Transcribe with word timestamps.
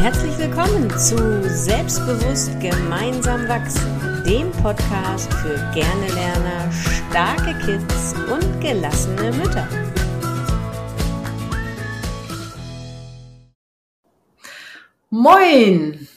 Herzlich 0.00 0.38
willkommen 0.38 0.88
zu 0.98 1.42
Selbstbewusst 1.46 2.58
gemeinsam 2.58 3.46
wachsen, 3.48 4.24
dem 4.24 4.50
Podcast 4.50 5.30
für 5.34 5.56
gerne 5.74 6.08
Lerner, 6.14 6.72
starke 6.72 7.52
Kids 7.66 8.14
und 8.32 8.62
gelassene 8.62 9.30
Mütter. 9.32 9.68
Moin! 15.10 16.08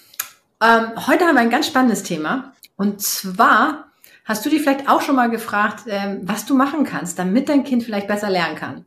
Ähm, 0.62 1.06
heute 1.06 1.26
haben 1.26 1.36
wir 1.36 1.42
ein 1.42 1.50
ganz 1.50 1.68
spannendes 1.68 2.04
Thema. 2.04 2.54
Und 2.78 3.02
zwar 3.02 3.92
hast 4.24 4.46
du 4.46 4.50
dich 4.50 4.62
vielleicht 4.62 4.88
auch 4.88 5.02
schon 5.02 5.18
mal 5.18 5.30
gefragt, 5.30 5.84
ähm, 5.88 6.22
was 6.24 6.46
du 6.46 6.56
machen 6.56 6.86
kannst, 6.86 7.20
damit 7.20 7.50
dein 7.50 7.66
Kind 7.66 7.84
vielleicht 7.84 8.08
besser 8.08 8.30
lernen 8.30 8.56
kann. 8.56 8.86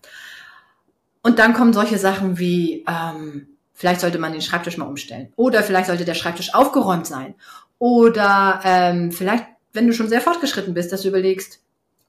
Und 1.22 1.38
dann 1.38 1.52
kommen 1.52 1.74
solche 1.74 1.98
Sachen 1.98 2.38
wie, 2.38 2.82
ähm, 2.88 3.55
vielleicht 3.76 4.00
sollte 4.00 4.18
man 4.18 4.32
den 4.32 4.42
Schreibtisch 4.42 4.78
mal 4.78 4.86
umstellen. 4.86 5.32
Oder 5.36 5.62
vielleicht 5.62 5.86
sollte 5.86 6.06
der 6.06 6.14
Schreibtisch 6.14 6.54
aufgeräumt 6.54 7.06
sein. 7.06 7.34
Oder 7.78 8.60
ähm, 8.64 9.12
vielleicht, 9.12 9.44
wenn 9.74 9.86
du 9.86 9.92
schon 9.92 10.08
sehr 10.08 10.22
fortgeschritten 10.22 10.74
bist, 10.74 10.90
dass 10.92 11.02
du 11.02 11.08
überlegst, 11.08 11.60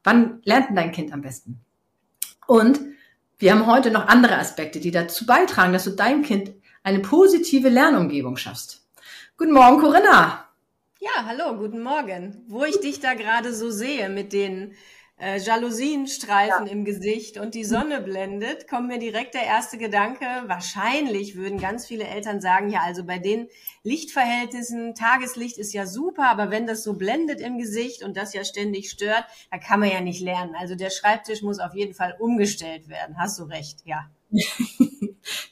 wann 0.04 0.40
lernt 0.46 0.70
denn 0.70 0.78
dein 0.78 0.94
Kind 0.94 1.12
am 1.12 1.22
besten? 1.22 1.60
Und 2.48 2.80
wir 3.38 3.52
haben 3.52 3.68
heute 3.68 3.92
noch 3.92 4.08
andere 4.08 4.38
Aspekte, 4.38 4.80
die 4.80 4.92
dazu 4.92 5.26
beitragen, 5.26 5.74
dass 5.74 5.84
du 5.84 5.92
deinem 5.92 6.24
Kind 6.24 6.54
eine 6.84 7.00
positive 7.00 7.68
Lernumgebung 7.68 8.38
schaffst. 8.38 8.86
Guten 9.38 9.52
Morgen, 9.52 9.82
Corinna. 9.82 10.46
Ja, 11.00 11.26
hallo, 11.26 11.58
guten 11.58 11.84
Morgen. 11.84 12.46
Wo 12.48 12.64
ich 12.64 12.80
dich 12.80 13.02
da 13.02 13.14
gerade 13.14 13.54
so 13.54 13.70
sehe 13.70 14.08
mit 14.08 14.32
den 14.32 14.74
äh, 15.20 15.40
Jalousienstreifen 15.40 16.68
ja. 16.68 16.72
im 16.72 16.86
Gesicht 16.86 17.38
und 17.38 17.56
die 17.56 17.64
Sonne 17.64 18.02
blendet, 18.02 18.68
kommt 18.68 18.88
mir 18.88 19.00
direkt 19.00 19.34
der 19.34 19.44
erste 19.44 19.78
Gedanke, 19.78 20.26
wahrscheinlich 20.46 21.36
würden 21.36 21.60
ganz 21.60 21.88
viele 21.88 22.06
Eltern 22.06 22.40
sagen, 22.40 22.70
ja, 22.70 22.82
also 22.82 23.04
bei 23.04 23.18
den 23.18 23.48
Lichtverhältnissen, 23.84 24.94
Tageslicht 24.94 25.58
ist 25.58 25.74
ja 25.74 25.88
super, 25.88 26.28
aber 26.28 26.52
wenn 26.52 26.68
das 26.68 26.84
so 26.84 26.94
blendet 26.94 27.42
im 27.42 27.58
Gesicht 27.58 28.04
und 28.04 28.16
das 28.16 28.34
ja 28.34 28.44
ständig 28.44 28.92
stört, 28.92 29.26
da 29.50 29.58
kann 29.58 29.80
man 29.80 29.92
ja 29.92 30.02
nicht 30.02 30.22
lernen. 30.22 30.56
Also 30.56 30.76
der 30.76 30.90
Schreibtisch 30.90 31.42
muss 31.42 31.60
auf 31.60 31.74
jeden 31.74 31.94
Fall 31.94 32.16
umgestellt 32.20 32.88
werden. 32.88 33.18
Hast 33.18 33.40
du 33.40 33.44
recht, 33.44 33.80
ja. 33.86 34.10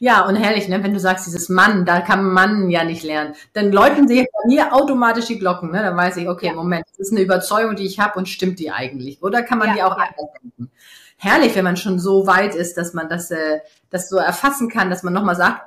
ja, 0.06 0.24
und 0.24 0.36
herrlich, 0.36 0.68
ne? 0.68 0.84
wenn 0.84 0.94
du 0.94 1.00
sagst, 1.00 1.26
dieses 1.26 1.50
Mann, 1.50 1.84
da 1.84 2.00
kann 2.00 2.26
Mann 2.26 2.70
ja 2.70 2.84
nicht 2.84 3.02
lernen. 3.02 3.34
Dann 3.54 3.72
läuten 3.72 4.08
sich 4.08 4.28
bei 4.32 4.48
mir 4.48 4.72
automatisch 4.72 5.26
die 5.26 5.40
Glocken. 5.40 5.72
Ne? 5.72 5.82
Dann 5.82 5.98
weiß 5.98 6.18
ich, 6.18 6.30
okay, 6.30 6.50
ja. 6.50 6.54
Moment, 6.54 6.86
das 6.90 7.08
ist 7.08 7.12
eine 7.12 7.22
Überzeugung, 7.22 7.76
die 7.76 7.88
ich 7.88 8.00
habe 8.00 8.20
und 8.20 8.30
stimmt 8.30 8.60
die 8.60 8.70
eigentlich? 8.70 9.24
Oder 9.24 9.42
kann 9.42 9.58
man 9.58 9.70
ja, 9.70 9.74
die 9.74 9.82
auch 9.82 9.98
ja. 9.98 10.04
anders 10.04 10.28
denken? 10.44 10.72
Herrlich, 11.18 11.56
wenn 11.56 11.64
man 11.64 11.76
schon 11.76 11.98
so 11.98 12.28
weit 12.28 12.54
ist, 12.54 12.78
dass 12.78 12.94
man 12.94 13.10
das, 13.10 13.32
äh, 13.32 13.62
das 13.90 14.08
so 14.08 14.18
erfassen 14.18 14.70
kann, 14.70 14.92
dass 14.92 15.02
man 15.02 15.12
nochmal 15.12 15.36
sagt, 15.36 15.64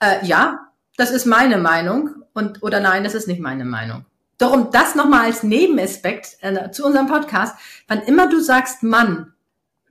äh, 0.00 0.26
ja, 0.26 0.72
das 0.96 1.12
ist 1.12 1.26
meine 1.26 1.58
Meinung 1.58 2.24
und 2.32 2.64
oder 2.64 2.80
nein, 2.80 3.04
das 3.04 3.14
ist 3.14 3.28
nicht 3.28 3.40
meine 3.40 3.64
Meinung. 3.64 4.04
Darum 4.38 4.72
das 4.72 4.96
nochmal 4.96 5.26
als 5.26 5.44
Nebenaspekt 5.44 6.38
äh, 6.40 6.72
zu 6.72 6.84
unserem 6.84 7.06
Podcast. 7.06 7.54
Wann 7.86 8.02
immer 8.02 8.28
du 8.28 8.40
sagst 8.40 8.82
Mann, 8.82 9.34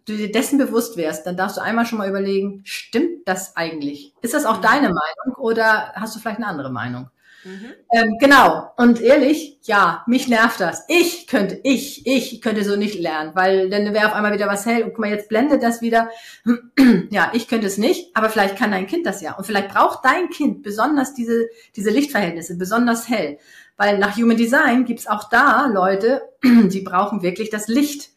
du 0.08 0.16
dir 0.16 0.32
dessen 0.32 0.58
bewusst 0.58 0.98
wärst, 0.98 1.28
dann 1.28 1.38
darfst 1.38 1.58
du 1.58 1.62
einmal 1.62 1.86
schon 1.86 2.00
mal 2.00 2.10
überlegen, 2.10 2.62
stimmt 2.64 3.28
das 3.28 3.56
eigentlich? 3.56 4.14
Ist 4.22 4.34
das 4.34 4.46
auch 4.46 4.58
mhm. 4.58 4.64
deine 4.64 4.88
Meinung 4.88 5.36
oder 5.38 5.94
hast 5.94 6.16
du 6.16 6.20
vielleicht 6.20 6.38
eine 6.38 6.48
andere 6.48 6.72
Meinung? 6.72 7.10
Mhm. 7.44 7.74
Ähm, 7.92 8.18
genau. 8.20 8.72
Und 8.78 9.00
ehrlich, 9.00 9.60
ja, 9.64 10.04
mich 10.08 10.28
nervt 10.28 10.60
das. 10.60 10.84
Ich 10.88 11.28
könnte, 11.28 11.60
ich, 11.64 12.06
ich 12.08 12.42
könnte 12.42 12.64
so 12.64 12.76
nicht 12.76 13.00
lernen, 13.00 13.32
weil 13.36 13.70
dann 13.70 13.94
wäre 13.94 14.08
auf 14.08 14.14
einmal 14.14 14.34
wieder 14.34 14.48
was 14.48 14.66
hell 14.66 14.84
und 14.84 14.90
guck 14.90 15.00
mal, 15.00 15.10
jetzt 15.10 15.30
blendet 15.30 15.62
das 15.62 15.82
wieder. 15.82 16.10
ja, 17.10 17.32
ich 17.34 17.48
könnte 17.48 17.68
es 17.68 17.78
nicht, 17.78 18.16
aber 18.16 18.30
vielleicht 18.30 18.58
kann 18.58 18.72
dein 18.72 18.88
Kind 18.88 19.06
das 19.06 19.22
ja. 19.22 19.36
Und 19.36 19.46
vielleicht 19.46 19.70
braucht 19.70 20.04
dein 20.04 20.30
Kind 20.30 20.64
besonders 20.64 21.14
diese, 21.14 21.48
diese 21.76 21.90
Lichtverhältnisse, 21.90 22.58
besonders 22.58 23.08
hell. 23.08 23.38
Weil 23.78 24.00
nach 24.00 24.18
Human 24.18 24.38
Design 24.38 24.86
gibt's 24.86 25.08
auch 25.08 25.30
da 25.30 25.68
Leute, 25.68 26.24
die 26.44 26.82
brauchen 26.82 27.22
wirklich 27.22 27.50
das 27.50 27.68
Licht 27.68 28.10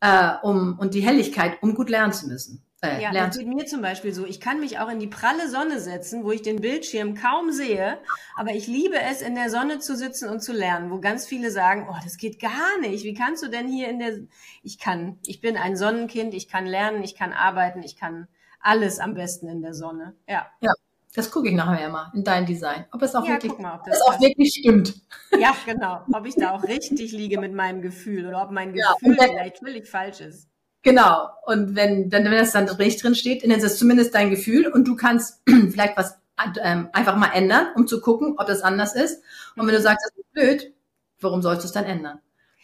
äh, 0.00 0.32
um, 0.42 0.78
und 0.78 0.94
die 0.94 1.00
Helligkeit, 1.00 1.62
um 1.62 1.74
gut 1.74 1.90
lernen 1.90 2.12
zu 2.12 2.28
müssen. 2.28 2.62
Äh, 2.82 3.02
ja, 3.02 3.10
das 3.10 3.38
geht 3.38 3.48
mir 3.48 3.64
zum 3.64 3.80
Beispiel 3.80 4.12
so. 4.12 4.26
Ich 4.26 4.40
kann 4.40 4.60
mich 4.60 4.78
auch 4.78 4.90
in 4.90 4.98
die 4.98 5.06
pralle 5.06 5.48
Sonne 5.48 5.80
setzen, 5.80 6.24
wo 6.24 6.30
ich 6.30 6.42
den 6.42 6.60
Bildschirm 6.60 7.14
kaum 7.14 7.50
sehe, 7.50 7.98
aber 8.36 8.50
ich 8.50 8.66
liebe 8.66 9.00
es, 9.00 9.22
in 9.22 9.34
der 9.34 9.48
Sonne 9.48 9.78
zu 9.78 9.96
sitzen 9.96 10.28
und 10.28 10.40
zu 10.40 10.52
lernen, 10.52 10.90
wo 10.90 11.00
ganz 11.00 11.26
viele 11.26 11.50
sagen, 11.50 11.86
oh, 11.90 11.96
das 12.04 12.18
geht 12.18 12.38
gar 12.38 12.78
nicht. 12.80 13.04
Wie 13.04 13.14
kannst 13.14 13.42
du 13.42 13.48
denn 13.48 13.66
hier 13.66 13.88
in 13.88 13.98
der, 13.98 14.18
ich 14.62 14.78
kann, 14.78 15.18
ich 15.24 15.40
bin 15.40 15.56
ein 15.56 15.76
Sonnenkind, 15.76 16.34
ich 16.34 16.48
kann 16.48 16.66
lernen, 16.66 17.02
ich 17.02 17.14
kann 17.14 17.32
arbeiten, 17.32 17.82
ich 17.82 17.96
kann 17.96 18.28
alles 18.60 18.98
am 18.98 19.14
besten 19.14 19.48
in 19.48 19.62
der 19.62 19.72
Sonne. 19.72 20.14
Ja. 20.28 20.50
Ja, 20.60 20.72
das 21.16 21.30
gucke 21.30 21.48
ich 21.48 21.54
nachher 21.54 21.88
mal 21.88 22.12
in 22.14 22.24
dein 22.24 22.44
Design, 22.44 22.84
ob 22.92 23.00
es 23.00 23.14
auch, 23.14 23.24
ja, 23.24 23.32
wirklich, 23.32 23.56
mal, 23.58 23.80
das 23.86 24.02
auch 24.02 24.20
wirklich 24.20 24.54
stimmt. 24.60 24.94
Ja, 25.38 25.56
genau. 25.64 26.02
Ob 26.12 26.26
ich 26.26 26.34
da 26.34 26.52
auch 26.52 26.62
richtig 26.62 27.12
liege 27.12 27.40
mit 27.40 27.52
meinem 27.52 27.82
Gefühl 27.82 28.26
oder 28.26 28.42
ob 28.42 28.50
mein 28.50 28.72
Gefühl 28.72 29.16
ja, 29.18 29.24
vielleicht 29.24 29.58
völlig 29.58 29.88
falsch 29.88 30.20
ist. 30.20 30.48
Genau. 30.82 31.28
Und 31.46 31.74
wenn, 31.74 32.10
dann, 32.10 32.24
wenn 32.24 32.32
das 32.32 32.52
dann 32.52 32.68
richtig 32.68 33.02
drin 33.02 33.14
steht, 33.14 33.42
dann 33.42 33.50
ist 33.50 33.64
es 33.64 33.78
zumindest 33.78 34.14
dein 34.14 34.30
Gefühl 34.30 34.68
und 34.68 34.86
du 34.86 34.94
kannst 34.94 35.42
vielleicht 35.70 35.96
was 35.96 36.18
ähm, 36.62 36.90
einfach 36.92 37.16
mal 37.16 37.32
ändern, 37.32 37.68
um 37.74 37.86
zu 37.86 38.00
gucken, 38.00 38.34
ob 38.38 38.46
das 38.46 38.60
anders 38.60 38.94
ist. 38.94 39.22
Und 39.56 39.66
wenn 39.66 39.74
du 39.74 39.80
sagst, 39.80 40.06
das 40.06 40.18
ist 40.18 40.32
blöd, 40.32 40.74
warum 41.20 41.42
sollst 41.42 41.64
du 41.64 41.66
es 41.66 41.72
dann 41.72 41.84
ändern? 41.84 42.20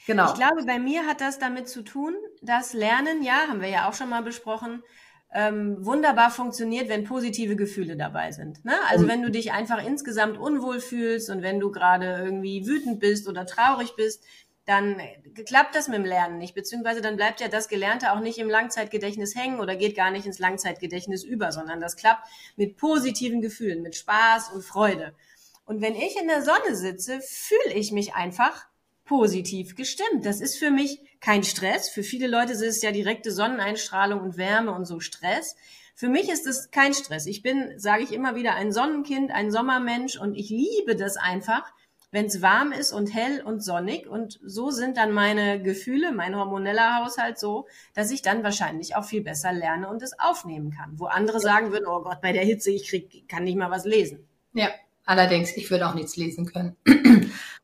Genau. 0.07 0.27
Ich 0.27 0.35
glaube, 0.35 0.65
bei 0.67 0.79
mir 0.79 1.07
hat 1.07 1.21
das 1.21 1.39
damit 1.39 1.69
zu 1.69 1.83
tun, 1.83 2.15
dass 2.43 2.75
Lernen, 2.75 3.23
ja, 3.23 3.49
haben 3.49 3.61
wir 3.61 3.69
ja 3.69 3.89
auch 3.89 3.95
schon 3.95 4.11
mal 4.11 4.23
besprochen, 4.23 4.83
ähm, 5.35 5.85
wunderbar 5.85 6.31
funktioniert, 6.31 6.89
wenn 6.89 7.05
positive 7.05 7.57
Gefühle 7.57 7.97
dabei 7.97 8.33
sind. 8.33 8.65
Ne? 8.65 8.75
Also 8.89 9.09
wenn 9.09 9.23
du 9.23 9.31
dich 9.31 9.53
einfach 9.53 9.85
insgesamt 9.85 10.39
unwohl 10.39 10.81
fühlst 10.81 11.31
und 11.31 11.43
wenn 11.43 11.59
du 11.59 11.71
gerade 11.71 12.23
irgendwie 12.23 12.67
wütend 12.67 13.01
bist 13.01 13.29
oder 13.29 13.47
traurig 13.47 13.97
bist, 13.97 14.25
dann 14.65 15.01
klappt 15.47 15.75
das 15.75 15.89
mit 15.89 15.99
dem 15.99 16.05
Lernen 16.05 16.39
nicht, 16.39 16.55
beziehungsweise 16.55 17.01
dann 17.01 17.17
bleibt 17.17 17.41
ja 17.41 17.49
das 17.49 17.69
Gelernte 17.69 18.13
auch 18.13 18.21
nicht 18.21 18.39
im 18.39 18.49
Langzeitgedächtnis 18.49 19.35
hängen 19.35 19.59
oder 19.59 19.75
geht 19.75 19.97
gar 19.97 20.11
nicht 20.11 20.27
ins 20.27 20.39
Langzeitgedächtnis 20.39 21.25
über, 21.25 21.51
sondern 21.51 21.81
das 21.81 21.97
klappt 21.97 22.29
mit 22.57 22.77
positiven 22.77 23.41
Gefühlen, 23.41 23.83
mit 23.83 23.97
Spaß 23.97 24.51
und 24.51 24.63
Freude. 24.63 25.15
Und 25.65 25.81
wenn 25.81 25.97
ich 25.97 26.17
in 26.21 26.29
der 26.29 26.43
Sonne 26.43 26.77
sitze, 26.77 27.21
fühle 27.21 27.75
ich 27.75 27.91
mich 27.91 28.15
einfach 28.15 28.67
positiv 29.05 29.75
gestimmt. 29.75 30.25
Das 30.25 30.41
ist 30.41 30.57
für 30.57 30.71
mich 30.71 31.01
kein 31.23 31.45
Stress. 31.45 31.89
Für 31.89 32.03
viele 32.03 32.27
Leute 32.27 32.53
ist 32.53 32.63
es 32.63 32.83
ja 32.83 32.91
direkte 32.91 33.31
Sonneneinstrahlung 33.31 34.21
und 34.21 34.37
Wärme 34.37 34.73
und 34.73 34.85
so 34.85 35.01
Stress. 35.01 35.57
Für 35.95 36.09
mich 36.09 36.29
ist 36.29 36.47
es 36.47 36.71
kein 36.71 36.93
Stress. 36.93 37.27
Ich 37.27 37.43
bin, 37.43 37.79
sage 37.79 38.03
ich 38.03 38.13
immer 38.13 38.35
wieder, 38.35 38.55
ein 38.55 38.73
Sonnenkind, 38.73 39.31
ein 39.31 39.51
Sommermensch 39.51 40.19
und 40.19 40.35
ich 40.35 40.51
liebe 40.51 40.97
das 40.97 41.17
einfach, 41.17 41.63
wenn 42.11 42.27
es 42.27 42.43
warm 42.43 42.73
ist 42.73 42.93
und 42.93 43.15
hell 43.15 43.41
und 43.41 43.63
sonnig. 43.63 44.09
Und 44.09 44.41
so 44.45 44.71
sind 44.71 44.97
dann 44.97 45.13
meine 45.13 45.63
Gefühle, 45.63 46.13
mein 46.13 46.37
hormoneller 46.37 46.97
Haushalt 46.97 47.39
so, 47.39 47.67
dass 47.95 48.11
ich 48.11 48.23
dann 48.23 48.43
wahrscheinlich 48.43 48.97
auch 48.97 49.05
viel 49.05 49.23
besser 49.23 49.53
lerne 49.53 49.89
und 49.89 50.03
es 50.03 50.19
aufnehmen 50.19 50.73
kann. 50.73 50.99
Wo 50.99 51.07
andere 51.07 51.39
sagen 51.39 51.71
würden, 51.71 51.87
oh 51.87 52.03
Gott, 52.03 52.21
bei 52.21 52.33
der 52.33 52.45
Hitze, 52.45 52.73
ich 52.73 52.89
krieg, 52.89 53.29
kann 53.29 53.45
nicht 53.45 53.57
mal 53.57 53.71
was 53.71 53.85
lesen. 53.85 54.27
Ja, 54.55 54.71
allerdings, 55.05 55.57
ich 55.57 55.71
würde 55.71 55.87
auch 55.87 55.95
nichts 55.95 56.17
lesen 56.17 56.47
können. 56.47 56.77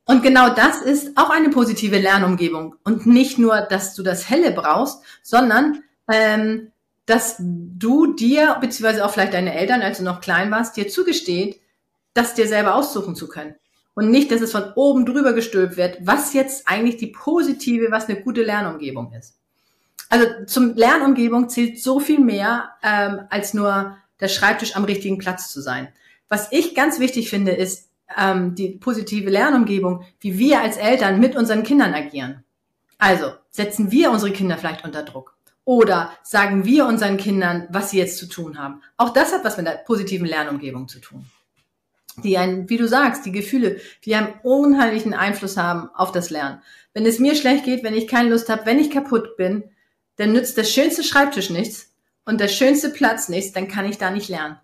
Und 0.09 0.23
genau 0.23 0.49
das 0.49 0.81
ist 0.81 1.19
auch 1.19 1.29
eine 1.29 1.51
positive 1.51 1.99
Lernumgebung. 1.99 2.77
Und 2.83 3.05
nicht 3.05 3.39
nur, 3.39 3.61
dass 3.61 3.95
du 3.95 4.03
das 4.03 4.31
Helle 4.31 4.53
brauchst, 4.53 5.03
sondern 5.23 5.83
ähm, 6.11 6.73
dass 7.05 7.37
du 7.39 8.15
dir, 8.15 8.57
beziehungsweise 8.59 9.05
auch 9.05 9.13
vielleicht 9.13 9.35
deine 9.35 9.55
Eltern, 9.55 9.83
als 9.83 9.99
du 9.99 10.05
noch 10.05 10.23
klein 10.23 10.51
warst, 10.51 10.79
dir 10.79 10.89
zugesteht, 10.89 11.61
das 12.15 12.33
dir 12.33 12.49
selber 12.49 12.75
aussuchen 12.75 13.17
zu 13.17 13.29
können. 13.29 13.55
Und 13.93 14.11
nicht, 14.11 14.31
dass 14.31 14.41
es 14.41 14.51
von 14.51 14.73
oben 14.77 15.05
drüber 15.05 15.35
gestülpt 15.35 15.77
wird, 15.77 15.99
was 16.01 16.33
jetzt 16.33 16.67
eigentlich 16.67 16.97
die 16.97 17.09
positive, 17.09 17.91
was 17.91 18.09
eine 18.09 18.23
gute 18.23 18.43
Lernumgebung 18.43 19.13
ist. 19.13 19.35
Also 20.09 20.27
zum 20.47 20.75
Lernumgebung 20.75 21.51
zählt 21.51 21.83
so 21.83 22.01
viel 22.01 22.21
mehr, 22.21 22.71
ähm, 22.83 23.27
als 23.29 23.53
nur 23.53 23.99
der 24.21 24.29
Schreibtisch 24.29 24.75
am 24.75 24.85
richtigen 24.85 25.19
Platz 25.19 25.53
zu 25.53 25.61
sein. 25.61 25.89
Was 26.31 26.51
ich 26.51 26.75
ganz 26.75 26.99
wichtig 26.99 27.29
finde, 27.29 27.53
ist, 27.53 27.88
ähm, 28.17 28.55
die 28.55 28.71
positive 28.71 29.31
Lernumgebung, 29.31 30.05
wie 30.21 30.39
wir 30.39 30.61
als 30.61 30.77
Eltern 30.77 31.21
mit 31.21 31.37
unseren 31.37 31.63
Kindern 31.63 31.95
agieren. 31.95 32.45
Also 32.99 33.33
setzen 33.51 33.91
wir 33.91 34.11
unsere 34.11 34.33
Kinder 34.33 34.57
vielleicht 34.57 34.85
unter 34.85 35.03
Druck 35.03 35.37
oder 35.65 36.13
sagen 36.23 36.65
wir 36.65 36.87
unseren 36.87 37.19
Kindern, 37.19 37.69
was 37.71 37.91
sie 37.91 37.99
jetzt 37.99 38.17
zu 38.17 38.27
tun 38.27 38.59
haben. 38.59 38.83
Auch 38.97 39.11
das 39.11 39.33
hat 39.33 39.45
was 39.45 39.59
mit 39.59 39.67
der 39.67 39.73
positiven 39.73 40.27
Lernumgebung 40.27 40.89
zu 40.89 40.99
tun. 40.99 41.27
Die 42.25 42.39
einen, 42.39 42.69
wie 42.69 42.79
du 42.79 42.89
sagst, 42.89 43.27
die 43.27 43.33
Gefühle, 43.33 43.79
die 44.05 44.15
einen 44.15 44.33
unheimlichen 44.43 45.13
Einfluss 45.13 45.57
haben 45.57 45.91
auf 45.95 46.11
das 46.11 46.31
Lernen. 46.31 46.63
Wenn 46.95 47.07
es 47.07 47.19
mir 47.19 47.35
schlecht 47.35 47.65
geht, 47.65 47.85
wenn 47.85 47.95
ich 47.95 48.09
keine 48.09 48.31
Lust 48.31 48.49
habe, 48.49 48.67
wenn 48.67 48.79
ich 48.79 48.91
kaputt 48.91 49.37
bin, 49.37 49.65
dann 50.17 50.33
nützt 50.33 50.57
der 50.57 50.65
schönste 50.65 51.05
Schreibtisch 51.05 51.51
nichts 51.51 51.93
und 52.25 52.41
der 52.41 52.49
schönste 52.49 52.89
Platz 52.89 53.29
nichts, 53.29 53.53
dann 53.53 53.69
kann 53.69 53.85
ich 53.85 53.99
da 53.99 54.11
nicht 54.11 54.29
lernen. 54.29 54.59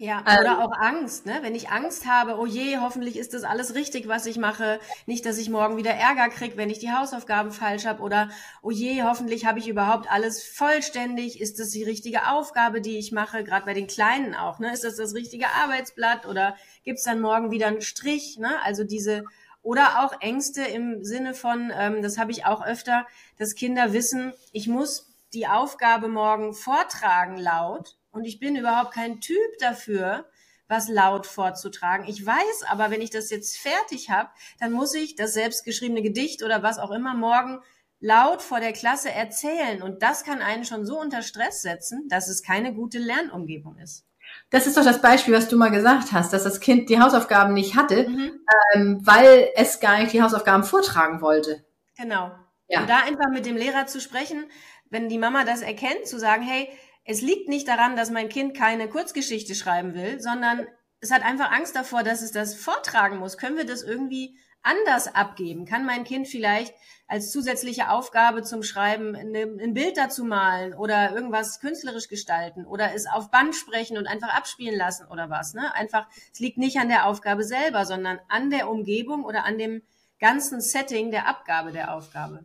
Ja, 0.00 0.22
ähm, 0.28 0.38
oder 0.40 0.64
auch 0.64 0.70
Angst, 0.78 1.26
ne? 1.26 1.38
Wenn 1.42 1.56
ich 1.56 1.70
Angst 1.70 2.06
habe, 2.06 2.38
oh 2.38 2.46
je, 2.46 2.78
hoffentlich 2.78 3.18
ist 3.18 3.34
das 3.34 3.42
alles 3.42 3.74
richtig, 3.74 4.06
was 4.06 4.26
ich 4.26 4.38
mache. 4.38 4.78
Nicht, 5.06 5.26
dass 5.26 5.38
ich 5.38 5.50
morgen 5.50 5.76
wieder 5.76 5.90
Ärger 5.90 6.28
krieg, 6.28 6.56
wenn 6.56 6.70
ich 6.70 6.78
die 6.78 6.92
Hausaufgaben 6.92 7.50
falsch 7.50 7.84
habe. 7.84 8.00
Oder 8.02 8.30
oh 8.62 8.70
je, 8.70 9.02
hoffentlich 9.02 9.44
habe 9.44 9.58
ich 9.58 9.66
überhaupt 9.66 10.08
alles 10.08 10.44
vollständig. 10.44 11.40
Ist 11.40 11.58
das 11.58 11.70
die 11.70 11.82
richtige 11.82 12.28
Aufgabe, 12.28 12.80
die 12.80 12.96
ich 12.96 13.10
mache? 13.10 13.42
Gerade 13.42 13.66
bei 13.66 13.74
den 13.74 13.88
Kleinen 13.88 14.36
auch, 14.36 14.60
ne? 14.60 14.72
Ist 14.72 14.84
das 14.84 14.94
das 14.94 15.14
richtige 15.14 15.48
Arbeitsblatt? 15.48 16.26
Oder 16.26 16.54
gibt's 16.84 17.02
dann 17.02 17.20
morgen 17.20 17.50
wieder 17.50 17.66
einen 17.66 17.80
Strich? 17.80 18.38
Ne? 18.38 18.50
Also 18.62 18.84
diese 18.84 19.24
oder 19.62 20.04
auch 20.04 20.20
Ängste 20.20 20.62
im 20.62 21.02
Sinne 21.04 21.34
von, 21.34 21.72
ähm, 21.76 22.02
das 22.02 22.18
habe 22.18 22.30
ich 22.30 22.46
auch 22.46 22.64
öfter, 22.64 23.04
dass 23.36 23.56
Kinder 23.56 23.92
wissen, 23.92 24.32
ich 24.52 24.68
muss 24.68 25.12
die 25.34 25.48
Aufgabe 25.48 26.06
morgen 26.06 26.54
vortragen 26.54 27.36
laut 27.36 27.96
und 28.18 28.24
ich 28.24 28.40
bin 28.40 28.56
überhaupt 28.56 28.92
kein 28.92 29.20
Typ 29.20 29.58
dafür, 29.60 30.26
was 30.66 30.88
laut 30.88 31.26
vorzutragen. 31.26 32.06
Ich 32.06 32.24
weiß 32.24 32.64
aber, 32.68 32.90
wenn 32.90 33.00
ich 33.00 33.10
das 33.10 33.30
jetzt 33.30 33.56
fertig 33.56 34.10
habe, 34.10 34.28
dann 34.60 34.72
muss 34.72 34.92
ich 34.94 35.16
das 35.16 35.32
selbstgeschriebene 35.32 36.02
Gedicht 36.02 36.42
oder 36.42 36.62
was 36.62 36.78
auch 36.78 36.90
immer 36.90 37.14
morgen 37.14 37.60
laut 38.00 38.42
vor 38.42 38.60
der 38.60 38.72
Klasse 38.72 39.10
erzählen. 39.10 39.82
Und 39.82 40.02
das 40.02 40.24
kann 40.24 40.42
einen 40.42 40.64
schon 40.64 40.84
so 40.84 41.00
unter 41.00 41.22
Stress 41.22 41.62
setzen, 41.62 42.06
dass 42.08 42.28
es 42.28 42.42
keine 42.42 42.74
gute 42.74 42.98
Lernumgebung 42.98 43.78
ist. 43.78 44.04
Das 44.50 44.66
ist 44.66 44.76
doch 44.76 44.84
das 44.84 45.00
Beispiel, 45.00 45.32
was 45.32 45.48
du 45.48 45.56
mal 45.56 45.70
gesagt 45.70 46.12
hast, 46.12 46.32
dass 46.32 46.44
das 46.44 46.60
Kind 46.60 46.90
die 46.90 47.00
Hausaufgaben 47.00 47.54
nicht 47.54 47.76
hatte, 47.76 48.08
mhm. 48.08 48.40
ähm, 48.74 49.00
weil 49.02 49.48
es 49.54 49.80
gar 49.80 49.98
nicht 49.98 50.12
die 50.12 50.22
Hausaufgaben 50.22 50.64
vortragen 50.64 51.22
wollte. 51.22 51.64
Genau. 51.96 52.32
Ja. 52.68 52.80
Und 52.80 52.90
da 52.90 52.98
einfach 52.98 53.30
mit 53.32 53.46
dem 53.46 53.56
Lehrer 53.56 53.86
zu 53.86 54.00
sprechen, 54.00 54.44
wenn 54.90 55.08
die 55.08 55.18
Mama 55.18 55.44
das 55.44 55.62
erkennt, 55.62 56.06
zu 56.06 56.18
sagen, 56.18 56.42
hey, 56.42 56.68
es 57.08 57.22
liegt 57.22 57.48
nicht 57.48 57.66
daran, 57.66 57.96
dass 57.96 58.10
mein 58.10 58.28
Kind 58.28 58.54
keine 58.54 58.86
Kurzgeschichte 58.86 59.54
schreiben 59.54 59.94
will, 59.94 60.20
sondern 60.20 60.66
es 61.00 61.10
hat 61.10 61.24
einfach 61.24 61.50
Angst 61.50 61.74
davor, 61.74 62.02
dass 62.02 62.20
es 62.20 62.32
das 62.32 62.54
vortragen 62.54 63.16
muss. 63.16 63.38
Können 63.38 63.56
wir 63.56 63.64
das 63.64 63.82
irgendwie 63.82 64.36
anders 64.62 65.14
abgeben? 65.14 65.64
Kann 65.64 65.86
mein 65.86 66.04
Kind 66.04 66.28
vielleicht 66.28 66.74
als 67.06 67.30
zusätzliche 67.30 67.88
Aufgabe 67.90 68.42
zum 68.42 68.62
Schreiben 68.62 69.16
ein 69.16 69.72
Bild 69.72 69.96
dazu 69.96 70.22
malen 70.22 70.74
oder 70.74 71.14
irgendwas 71.14 71.60
künstlerisch 71.60 72.08
gestalten 72.08 72.66
oder 72.66 72.94
es 72.94 73.06
auf 73.06 73.30
Band 73.30 73.54
sprechen 73.54 73.96
und 73.96 74.06
einfach 74.06 74.34
abspielen 74.34 74.76
lassen 74.76 75.06
oder 75.06 75.30
was? 75.30 75.54
Ne? 75.54 75.74
Einfach, 75.74 76.06
es 76.30 76.40
liegt 76.40 76.58
nicht 76.58 76.76
an 76.76 76.90
der 76.90 77.06
Aufgabe 77.06 77.42
selber, 77.42 77.86
sondern 77.86 78.20
an 78.28 78.50
der 78.50 78.68
Umgebung 78.68 79.24
oder 79.24 79.46
an 79.46 79.56
dem 79.56 79.80
ganzen 80.20 80.60
Setting 80.60 81.10
der 81.10 81.26
Abgabe 81.26 81.72
der 81.72 81.94
Aufgabe. 81.94 82.44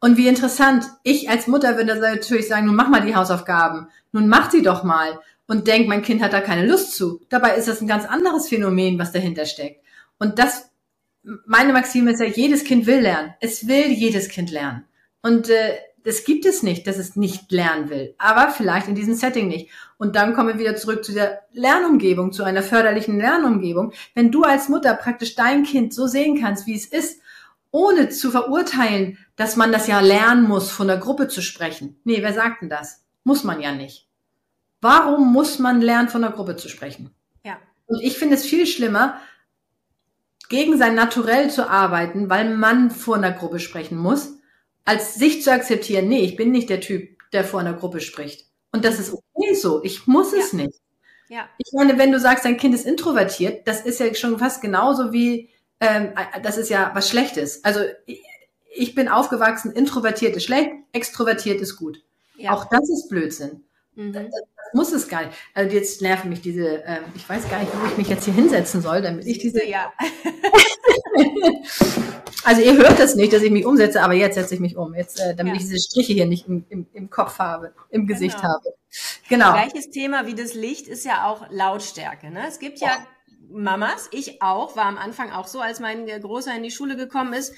Und 0.00 0.16
wie 0.16 0.28
interessant, 0.28 0.86
ich 1.02 1.28
als 1.28 1.46
Mutter 1.46 1.76
würde 1.76 1.94
natürlich 1.94 2.48
sagen, 2.48 2.66
nun 2.66 2.74
mach 2.74 2.88
mal 2.88 3.02
die 3.02 3.14
Hausaufgaben, 3.14 3.88
nun 4.12 4.28
mach 4.28 4.50
sie 4.50 4.62
doch 4.62 4.84
mal 4.84 5.20
und 5.46 5.66
denk, 5.66 5.88
mein 5.88 6.02
Kind 6.02 6.22
hat 6.22 6.32
da 6.32 6.40
keine 6.40 6.66
Lust 6.66 6.94
zu. 6.94 7.20
Dabei 7.28 7.56
ist 7.56 7.68
das 7.68 7.80
ein 7.80 7.88
ganz 7.88 8.04
anderes 8.04 8.48
Phänomen, 8.48 8.98
was 8.98 9.12
dahinter 9.12 9.46
steckt. 9.46 9.84
Und 10.18 10.38
das, 10.38 10.70
meine 11.46 11.72
Maxime 11.72 12.12
ist 12.12 12.20
ja, 12.20 12.26
jedes 12.26 12.64
Kind 12.64 12.86
will 12.86 13.00
lernen. 13.00 13.34
Es 13.40 13.66
will 13.66 13.86
jedes 13.86 14.28
Kind 14.28 14.50
lernen. 14.50 14.84
Und 15.22 15.50
äh, 15.50 15.76
das 16.04 16.24
gibt 16.24 16.46
es 16.46 16.62
nicht, 16.62 16.86
dass 16.86 16.98
es 16.98 17.16
nicht 17.16 17.52
lernen 17.52 17.90
will. 17.90 18.14
Aber 18.18 18.50
vielleicht 18.50 18.88
in 18.88 18.94
diesem 18.94 19.14
Setting 19.14 19.48
nicht. 19.48 19.70
Und 19.98 20.16
dann 20.16 20.34
kommen 20.34 20.48
wir 20.48 20.58
wieder 20.58 20.76
zurück 20.76 21.04
zu 21.04 21.12
der 21.12 21.42
Lernumgebung, 21.52 22.32
zu 22.32 22.42
einer 22.42 22.62
förderlichen 22.62 23.18
Lernumgebung. 23.18 23.92
Wenn 24.14 24.30
du 24.30 24.42
als 24.42 24.68
Mutter 24.68 24.94
praktisch 24.94 25.34
dein 25.34 25.64
Kind 25.64 25.92
so 25.92 26.06
sehen 26.06 26.40
kannst, 26.40 26.66
wie 26.66 26.76
es 26.76 26.86
ist 26.86 27.20
ohne 27.70 28.08
zu 28.08 28.30
verurteilen, 28.30 29.18
dass 29.36 29.56
man 29.56 29.72
das 29.72 29.86
ja 29.86 30.00
lernen 30.00 30.44
muss, 30.44 30.70
von 30.70 30.88
der 30.88 30.96
Gruppe 30.96 31.28
zu 31.28 31.40
sprechen. 31.42 32.00
Nee, 32.04 32.22
wer 32.22 32.32
sagt 32.32 32.62
denn 32.62 32.68
das? 32.68 33.04
Muss 33.30 33.44
man 33.44 33.60
ja 33.60 33.70
nicht. 33.70 34.08
Warum 34.80 35.32
muss 35.32 35.60
man 35.60 35.80
lernen, 35.80 36.08
von 36.08 36.22
der 36.22 36.32
Gruppe 36.32 36.56
zu 36.56 36.68
sprechen? 36.68 37.14
Ja. 37.44 37.58
Und 37.86 38.02
ich 38.02 38.18
finde 38.18 38.34
es 38.34 38.44
viel 38.44 38.66
schlimmer, 38.66 39.20
gegen 40.48 40.76
sein 40.78 40.96
Naturell 40.96 41.48
zu 41.48 41.70
arbeiten, 41.70 42.28
weil 42.28 42.56
man 42.56 42.90
vor 42.90 43.14
einer 43.14 43.30
Gruppe 43.30 43.60
sprechen 43.60 43.96
muss, 43.96 44.32
als 44.84 45.14
sich 45.14 45.44
zu 45.44 45.52
akzeptieren, 45.52 46.08
nee, 46.08 46.22
ich 46.24 46.34
bin 46.34 46.50
nicht 46.50 46.70
der 46.70 46.80
Typ, 46.80 47.20
der 47.32 47.44
vor 47.44 47.60
einer 47.60 47.74
Gruppe 47.74 48.00
spricht. 48.00 48.46
Und 48.72 48.84
das 48.84 48.98
ist 48.98 49.12
okay 49.12 49.54
so. 49.54 49.80
Ich 49.84 50.08
muss 50.08 50.32
es 50.32 50.52
nicht. 50.52 50.80
Ja. 51.28 51.48
Ich 51.58 51.70
meine, 51.72 51.98
wenn 51.98 52.10
du 52.10 52.18
sagst, 52.18 52.44
dein 52.44 52.56
Kind 52.56 52.74
ist 52.74 52.84
introvertiert, 52.84 53.68
das 53.68 53.82
ist 53.82 54.00
ja 54.00 54.12
schon 54.12 54.40
fast 54.40 54.60
genauso 54.60 55.12
wie 55.12 55.50
ähm, 55.78 56.14
das 56.42 56.58
ist 56.58 56.68
ja 56.68 56.90
was 56.94 57.08
Schlechtes. 57.08 57.62
Also 57.62 57.78
ich 58.74 58.96
bin 58.96 59.08
aufgewachsen, 59.08 59.70
introvertiert 59.70 60.34
ist 60.34 60.46
schlecht, 60.46 60.72
extrovertiert 60.90 61.60
ist 61.60 61.76
gut. 61.76 62.02
Ja. 62.40 62.52
Auch 62.52 62.64
das 62.64 62.88
ist 62.88 63.08
Blödsinn. 63.08 63.64
Mhm. 63.94 64.12
Das, 64.12 64.24
das, 64.24 64.42
muss 64.72 64.92
es 64.92 65.08
gar 65.08 65.26
nicht. 65.26 65.36
Also 65.52 65.76
jetzt 65.76 66.00
nerven 66.00 66.30
mich 66.30 66.40
diese, 66.40 66.82
ähm, 66.86 67.04
ich 67.14 67.28
weiß 67.28 67.48
gar 67.50 67.60
nicht, 67.60 67.72
wo 67.74 67.86
ich 67.86 67.96
mich 67.96 68.08
jetzt 68.08 68.24
hier 68.24 68.34
hinsetzen 68.34 68.82
soll, 68.82 69.02
damit 69.02 69.26
ich 69.26 69.38
diese. 69.38 69.66
Ja. 69.66 69.92
also 72.44 72.62
ihr 72.62 72.76
hört 72.76 72.98
das 72.98 73.16
nicht, 73.16 73.32
dass 73.32 73.42
ich 73.42 73.50
mich 73.50 73.66
umsetze, 73.66 74.02
aber 74.02 74.14
jetzt 74.14 74.36
setze 74.36 74.54
ich 74.54 74.60
mich 74.60 74.76
um, 74.76 74.94
jetzt, 74.94 75.18
äh, 75.18 75.34
damit 75.34 75.54
ja. 75.54 75.60
ich 75.60 75.66
diese 75.66 75.78
Striche 75.78 76.12
hier 76.12 76.26
nicht 76.26 76.46
im, 76.46 76.64
im, 76.68 76.86
im 76.92 77.10
Kopf 77.10 77.38
habe, 77.38 77.72
im 77.90 78.06
Gesicht 78.06 78.36
genau. 78.36 78.48
habe. 78.48 78.74
Genau. 79.28 79.52
Gleiches 79.52 79.90
Thema 79.90 80.26
wie 80.26 80.34
das 80.34 80.54
Licht 80.54 80.88
ist 80.88 81.04
ja 81.04 81.26
auch 81.26 81.46
Lautstärke. 81.50 82.30
Ne? 82.30 82.46
Es 82.46 82.58
gibt 82.58 82.78
ja 82.78 82.96
oh 82.96 83.52
Mamas, 83.52 84.08
ich 84.12 84.42
auch, 84.42 84.76
war 84.76 84.86
am 84.86 84.98
Anfang 84.98 85.32
auch 85.32 85.48
so, 85.48 85.60
als 85.60 85.80
mein 85.80 86.06
Großer 86.06 86.54
in 86.54 86.62
die 86.62 86.70
Schule 86.70 86.96
gekommen 86.96 87.32
ist. 87.32 87.52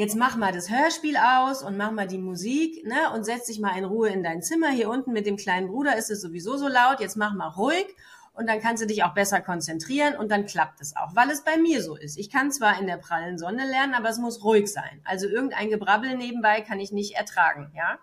Jetzt 0.00 0.14
mach 0.14 0.36
mal 0.36 0.52
das 0.52 0.70
Hörspiel 0.70 1.16
aus 1.16 1.64
und 1.64 1.76
mach 1.76 1.90
mal 1.90 2.06
die 2.06 2.18
Musik, 2.18 2.86
ne? 2.86 3.10
Und 3.12 3.24
setz 3.24 3.46
dich 3.46 3.58
mal 3.58 3.76
in 3.76 3.84
Ruhe 3.84 4.10
in 4.10 4.22
dein 4.22 4.42
Zimmer. 4.42 4.68
Hier 4.68 4.88
unten 4.90 5.12
mit 5.12 5.26
dem 5.26 5.36
kleinen 5.36 5.66
Bruder 5.66 5.96
ist 5.96 6.08
es 6.08 6.20
sowieso 6.20 6.56
so 6.56 6.68
laut. 6.68 7.00
Jetzt 7.00 7.16
mach 7.16 7.34
mal 7.34 7.48
ruhig 7.48 7.96
und 8.32 8.48
dann 8.48 8.60
kannst 8.60 8.80
du 8.80 8.86
dich 8.86 9.02
auch 9.02 9.12
besser 9.12 9.40
konzentrieren 9.40 10.14
und 10.14 10.30
dann 10.30 10.46
klappt 10.46 10.80
es 10.80 10.94
auch, 10.94 11.16
weil 11.16 11.28
es 11.30 11.42
bei 11.42 11.56
mir 11.56 11.82
so 11.82 11.96
ist. 11.96 12.16
Ich 12.16 12.30
kann 12.30 12.52
zwar 12.52 12.78
in 12.78 12.86
der 12.86 12.98
prallen 12.98 13.38
Sonne 13.38 13.68
lernen, 13.68 13.94
aber 13.94 14.08
es 14.08 14.18
muss 14.18 14.44
ruhig 14.44 14.72
sein. 14.72 15.00
Also 15.02 15.26
irgendein 15.26 15.68
Gebrabbel 15.68 16.16
nebenbei 16.16 16.60
kann 16.60 16.78
ich 16.78 16.92
nicht 16.92 17.16
ertragen, 17.16 17.72
ja? 17.74 17.98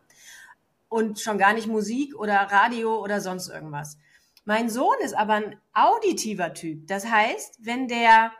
Und 0.90 1.22
schon 1.22 1.38
gar 1.38 1.54
nicht 1.54 1.68
Musik 1.68 2.14
oder 2.14 2.36
Radio 2.36 3.02
oder 3.02 3.22
sonst 3.22 3.48
irgendwas. 3.48 3.98
Mein 4.44 4.70
Sohn 4.70 4.98
ist 5.02 5.16
aber 5.16 5.36
ein 5.36 5.56
auditiver 5.74 6.54
Typ. 6.54 6.88
Das 6.88 7.10
heißt, 7.10 7.60
wenn 7.62 7.88
der 7.88 8.34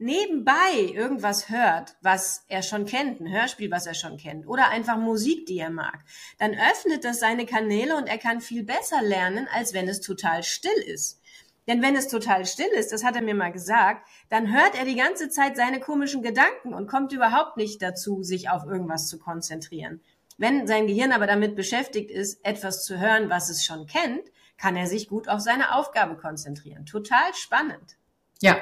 nebenbei 0.00 0.90
irgendwas 0.94 1.48
hört, 1.48 1.96
was 2.00 2.44
er 2.48 2.62
schon 2.62 2.86
kennt, 2.86 3.20
ein 3.20 3.30
Hörspiel, 3.30 3.70
was 3.70 3.86
er 3.86 3.94
schon 3.94 4.16
kennt, 4.16 4.46
oder 4.46 4.68
einfach 4.68 4.96
Musik, 4.96 5.46
die 5.46 5.58
er 5.58 5.70
mag, 5.70 6.00
dann 6.38 6.54
öffnet 6.54 7.04
das 7.04 7.20
seine 7.20 7.46
Kanäle 7.46 7.96
und 7.96 8.06
er 8.06 8.18
kann 8.18 8.40
viel 8.40 8.64
besser 8.64 9.02
lernen, 9.02 9.46
als 9.52 9.74
wenn 9.74 9.88
es 9.88 10.00
total 10.00 10.42
still 10.42 10.82
ist. 10.86 11.20
Denn 11.68 11.82
wenn 11.82 11.94
es 11.94 12.08
total 12.08 12.46
still 12.46 12.70
ist, 12.76 12.92
das 12.92 13.04
hat 13.04 13.14
er 13.14 13.22
mir 13.22 13.34
mal 13.34 13.52
gesagt, 13.52 14.08
dann 14.28 14.52
hört 14.52 14.74
er 14.76 14.84
die 14.84 14.96
ganze 14.96 15.28
Zeit 15.28 15.56
seine 15.56 15.78
komischen 15.78 16.22
Gedanken 16.22 16.74
und 16.74 16.88
kommt 16.88 17.12
überhaupt 17.12 17.56
nicht 17.56 17.80
dazu, 17.82 18.22
sich 18.22 18.48
auf 18.48 18.64
irgendwas 18.64 19.06
zu 19.06 19.18
konzentrieren. 19.18 20.00
Wenn 20.38 20.66
sein 20.66 20.86
Gehirn 20.86 21.12
aber 21.12 21.26
damit 21.26 21.54
beschäftigt 21.54 22.10
ist, 22.10 22.44
etwas 22.44 22.84
zu 22.84 22.98
hören, 22.98 23.28
was 23.28 23.50
es 23.50 23.64
schon 23.64 23.86
kennt, 23.86 24.22
kann 24.56 24.74
er 24.74 24.86
sich 24.86 25.08
gut 25.08 25.28
auf 25.28 25.40
seine 25.40 25.74
Aufgabe 25.74 26.16
konzentrieren. 26.16 26.86
Total 26.86 27.34
spannend. 27.34 27.96
Ja, 28.40 28.56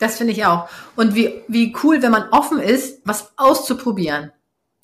das 0.00 0.16
finde 0.16 0.32
ich 0.32 0.44
auch. 0.44 0.68
Und 0.96 1.14
wie, 1.14 1.42
wie 1.46 1.74
cool, 1.84 2.02
wenn 2.02 2.10
man 2.10 2.30
offen 2.30 2.58
ist, 2.58 3.00
was 3.04 3.32
auszuprobieren. 3.36 4.32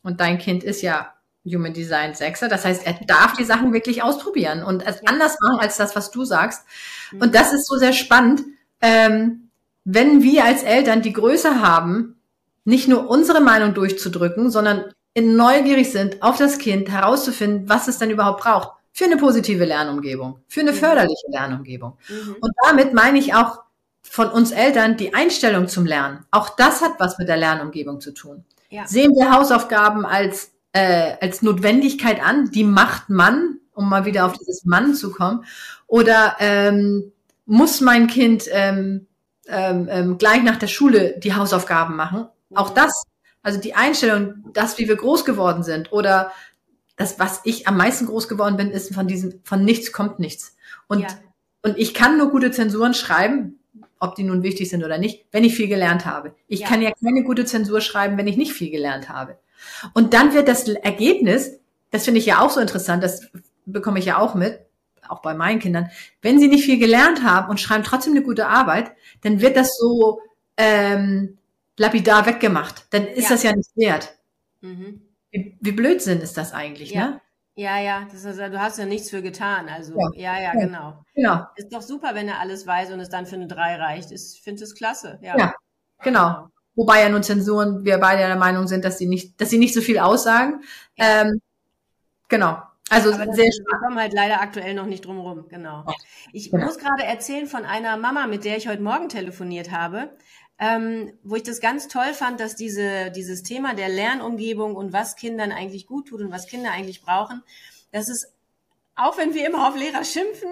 Und 0.03 0.21
dein 0.21 0.39
Kind 0.39 0.63
ist 0.63 0.83
ja 0.83 1.15
Human 1.45 1.73
Design 1.73 2.15
Sechser. 2.15 2.49
Das 2.49 2.65
heißt, 2.65 2.87
er 2.87 2.95
darf 3.07 3.33
die 3.33 3.45
Sachen 3.45 3.73
wirklich 3.73 4.03
ausprobieren 4.03 4.63
und 4.63 4.87
es 4.87 5.05
anders 5.07 5.39
machen 5.41 5.59
als 5.59 5.77
das, 5.77 5.97
was 5.97 6.11
du 6.11 6.25
sagst. 6.25 6.65
Mhm. 7.13 7.23
Und 7.23 7.35
das 7.35 7.53
ist 7.53 7.67
so 7.67 7.77
sehr 7.77 7.93
spannend, 7.93 8.43
ähm, 8.81 9.51
wenn 9.85 10.23
wir 10.23 10.45
als 10.45 10.63
Eltern 10.63 11.03
die 11.03 11.13
Größe 11.13 11.63
haben, 11.63 12.21
nicht 12.65 12.89
nur 12.89 13.09
unsere 13.09 13.41
Meinung 13.41 13.75
durchzudrücken, 13.75 14.51
sondern 14.51 14.93
neugierig 15.19 15.91
sind 15.93 16.23
auf 16.23 16.37
das 16.37 16.59
Kind, 16.59 16.91
herauszufinden, 16.91 17.69
was 17.69 17.89
es 17.89 17.99
denn 17.99 18.11
überhaupt 18.11 18.43
braucht 18.43 18.73
für 18.93 19.05
eine 19.05 19.17
positive 19.17 19.65
Lernumgebung, 19.65 20.41
für 20.49 20.61
eine 20.61 20.73
mhm. 20.73 20.77
förderliche 20.77 21.27
Lernumgebung. 21.29 21.97
Mhm. 22.09 22.37
Und 22.41 22.53
damit 22.67 22.93
meine 22.93 23.19
ich 23.19 23.35
auch 23.35 23.66
von 24.09 24.31
uns 24.31 24.51
Eltern 24.51 24.97
die 24.97 25.15
Einstellung 25.15 25.69
zum 25.69 25.87
Lernen. 25.87 26.25
Auch 26.31 26.51
das 26.51 26.81
hat 26.81 26.93
was 26.99 27.19
mit 27.19 27.29
der 27.29 27.37
Lernumgebung 27.37 28.01
zu 28.01 28.13
tun. 28.13 28.45
Ja. 28.71 28.87
Sehen 28.87 29.13
wir 29.13 29.33
Hausaufgaben 29.33 30.05
als, 30.05 30.53
äh, 30.73 31.15
als 31.21 31.43
Notwendigkeit 31.43 32.23
an, 32.23 32.51
die 32.51 32.65
macht 32.65 33.09
man, 33.11 33.59
um 33.73 33.89
mal 33.89 34.05
wieder 34.05 34.27
auf 34.27 34.33
dieses 34.39 34.65
Mann 34.65 34.95
zu 34.95 35.13
kommen, 35.13 35.45
oder 35.87 36.37
ähm, 36.41 37.13
muss 37.45 37.81
mein 37.81 38.07
Kind 38.07 38.45
ähm, 38.51 39.07
ähm, 39.47 39.89
ähm 39.91 40.19
gleich 40.19 40.43
nach 40.43 40.57
der 40.57 40.67
Schule 40.67 41.19
die 41.19 41.35
Hausaufgaben 41.35 41.95
machen? 41.95 42.27
Auch 42.55 42.71
das, 42.71 43.03
also 43.43 43.61
die 43.61 43.75
Einstellung, 43.75 44.45
das, 44.53 44.79
wie 44.79 44.89
wir 44.89 44.97
groß 44.97 45.25
geworden 45.25 45.63
sind, 45.63 45.93
oder 45.93 46.33
das, 46.97 47.19
was 47.19 47.41
ich 47.45 47.69
am 47.69 47.77
meisten 47.77 48.07
groß 48.07 48.29
geworden 48.29 48.57
bin, 48.57 48.71
ist 48.71 48.95
von 48.95 49.07
diesem, 49.07 49.41
von 49.45 49.65
nichts 49.65 49.93
kommt 49.93 50.19
nichts. 50.19 50.57
Und, 50.89 51.01
ja. 51.01 51.09
und 51.63 51.77
ich 51.79 51.95
kann 51.95 52.17
nur 52.17 52.31
gute 52.31 52.51
Zensuren 52.51 52.95
schreiben, 52.95 53.61
ob 54.07 54.15
die 54.15 54.23
nun 54.23 54.43
wichtig 54.43 54.71
sind 54.71 54.85
oder 54.85 54.99
nicht, 54.99 55.27
wenn 55.33 55.45
ich 55.45 55.55
viel 55.55 55.69
gelernt 55.69 56.07
habe. 56.07 56.35
Ich 56.49 56.61
ja. 56.61 56.69
kann 56.69 56.83
ja 56.83 56.93
keine 56.93 57.25
gute 57.25 57.45
Zensur 57.45 57.81
schreiben, 57.81 58.17
wenn 58.17 58.27
ich 58.27 58.37
nicht 58.37 58.53
viel 58.53 58.71
gelernt 58.71 59.09
habe. 59.09 59.39
Und 59.95 60.15
dann 60.15 60.35
wird 60.35 60.49
das 60.49 60.69
Ergebnis, 60.69 61.59
das 61.91 62.05
finde 62.05 62.21
ich 62.21 62.27
ja 62.27 62.41
auch 62.41 62.51
so 62.51 62.61
interessant, 62.61 63.03
das 63.03 63.29
bekomme 63.65 63.99
ich 63.99 64.07
ja 64.07 64.19
auch 64.19 64.35
mit, 64.35 64.61
auch 65.09 65.23
bei 65.23 65.35
meinen 65.35 65.61
Kindern, 65.61 65.91
wenn 66.23 66.39
sie 66.39 66.49
nicht 66.49 66.65
viel 66.65 66.79
gelernt 66.79 67.23
haben 67.23 67.51
und 67.51 67.61
schreiben 67.61 67.85
trotzdem 67.85 68.13
eine 68.13 68.23
gute 68.23 68.49
Arbeit, 68.49 68.93
dann 69.23 69.41
wird 69.41 69.57
das 69.57 69.77
so 69.77 70.21
ähm, 70.57 71.39
lapidar 71.77 72.27
weggemacht. 72.27 72.87
Dann 72.91 73.07
ist 73.07 73.25
ja. 73.25 73.31
das 73.31 73.43
ja 73.43 73.55
nicht 73.55 73.71
wert. 73.77 74.17
Mhm. 74.61 75.03
Wie, 75.31 75.57
wie 75.61 75.73
Blödsinn 75.73 76.21
ist 76.21 76.37
das 76.37 76.53
eigentlich, 76.53 76.91
ja. 76.91 77.07
ne? 77.07 77.21
Ja, 77.59 77.81
ja, 77.81 78.07
das 78.13 78.25
ist, 78.25 78.39
du 78.39 78.61
hast 78.61 78.79
ja 78.79 78.85
nichts 78.85 79.09
für 79.09 79.23
getan. 79.23 79.71
Also, 79.71 79.95
ja, 80.15 80.35
ja, 80.35 80.43
ja, 80.43 80.53
genau. 80.53 81.03
Genau. 81.15 81.47
Ist 81.57 81.73
doch 81.73 81.81
super, 81.81 82.11
wenn 82.15 82.29
er 82.29 82.39
alles 82.39 82.67
weiß 82.67 82.93
und 82.93 83.01
es 83.01 83.09
dann 83.09 83.25
für 83.25 83.37
eine 83.37 83.47
3 83.47 83.77
reicht. 83.77 84.13
Ich 84.13 84.43
finde 84.45 84.63
es 84.63 84.75
klasse. 84.75 85.19
Ja, 85.23 85.39
ja 85.39 85.55
genau. 86.03 86.35
genau. 86.35 86.49
Wobei 86.75 87.01
ja 87.01 87.09
nun 87.09 87.23
Zensuren, 87.23 87.87
wir 87.87 87.97
beide 87.97 88.19
der 88.19 88.37
Meinung 88.37 88.69
sind, 88.69 88.85
dass 88.85 88.99
sie 88.99 89.07
nicht, 89.07 89.41
dass 89.41 89.49
sie 89.49 89.57
nicht 89.57 89.73
so 89.73 89.81
viel 89.81 89.99
aussagen. 89.99 90.63
Ja. 90.97 91.23
Ähm, 91.23 91.41
genau. 92.29 92.59
Also 92.91 93.13
Aber 93.15 93.33
sehr 93.33 93.47
ist, 93.47 93.59
Wir 93.59 93.79
kommen 93.79 93.99
halt 93.99 94.13
leider 94.13 94.43
aktuell 94.43 94.75
noch 94.75 94.85
nicht 94.85 95.07
drum 95.07 95.19
rum, 95.19 95.47
genau. 95.49 95.87
Ich 96.33 96.51
genau. 96.51 96.67
muss 96.67 96.79
gerade 96.79 97.05
erzählen 97.05 97.47
von 97.47 97.65
einer 97.65 97.97
Mama, 97.97 98.27
mit 98.27 98.45
der 98.45 98.59
ich 98.59 98.69
heute 98.69 98.83
Morgen 98.83 99.09
telefoniert 99.09 99.73
habe 99.73 100.11
ähm, 100.59 101.13
wo 101.23 101.37
ich 101.37 101.43
das 101.43 101.61
ganz 101.61 101.89
toll 101.89 102.15
fand, 102.15 102.41
dass 102.41 102.57
diese, 102.57 103.11
dieses 103.11 103.43
Thema 103.43 103.75
der 103.75 103.89
Lernumgebung 103.89 104.75
und 104.75 104.93
was 104.93 105.17
Kindern 105.17 105.53
eigentlich 105.53 105.87
gut 105.87 106.09
tut 106.09 106.21
und 106.21 106.31
was 106.31 106.47
Kinder 106.47 106.71
eigentlich 106.71 107.03
brauchen, 107.03 107.43
das 107.93 108.09
ist, 108.09 108.33
auch 108.95 109.19
wenn 109.19 109.35
wir 109.35 109.47
immer 109.47 109.69
auf 109.69 109.77
Lehrer 109.77 110.05
schimpfen, 110.05 110.49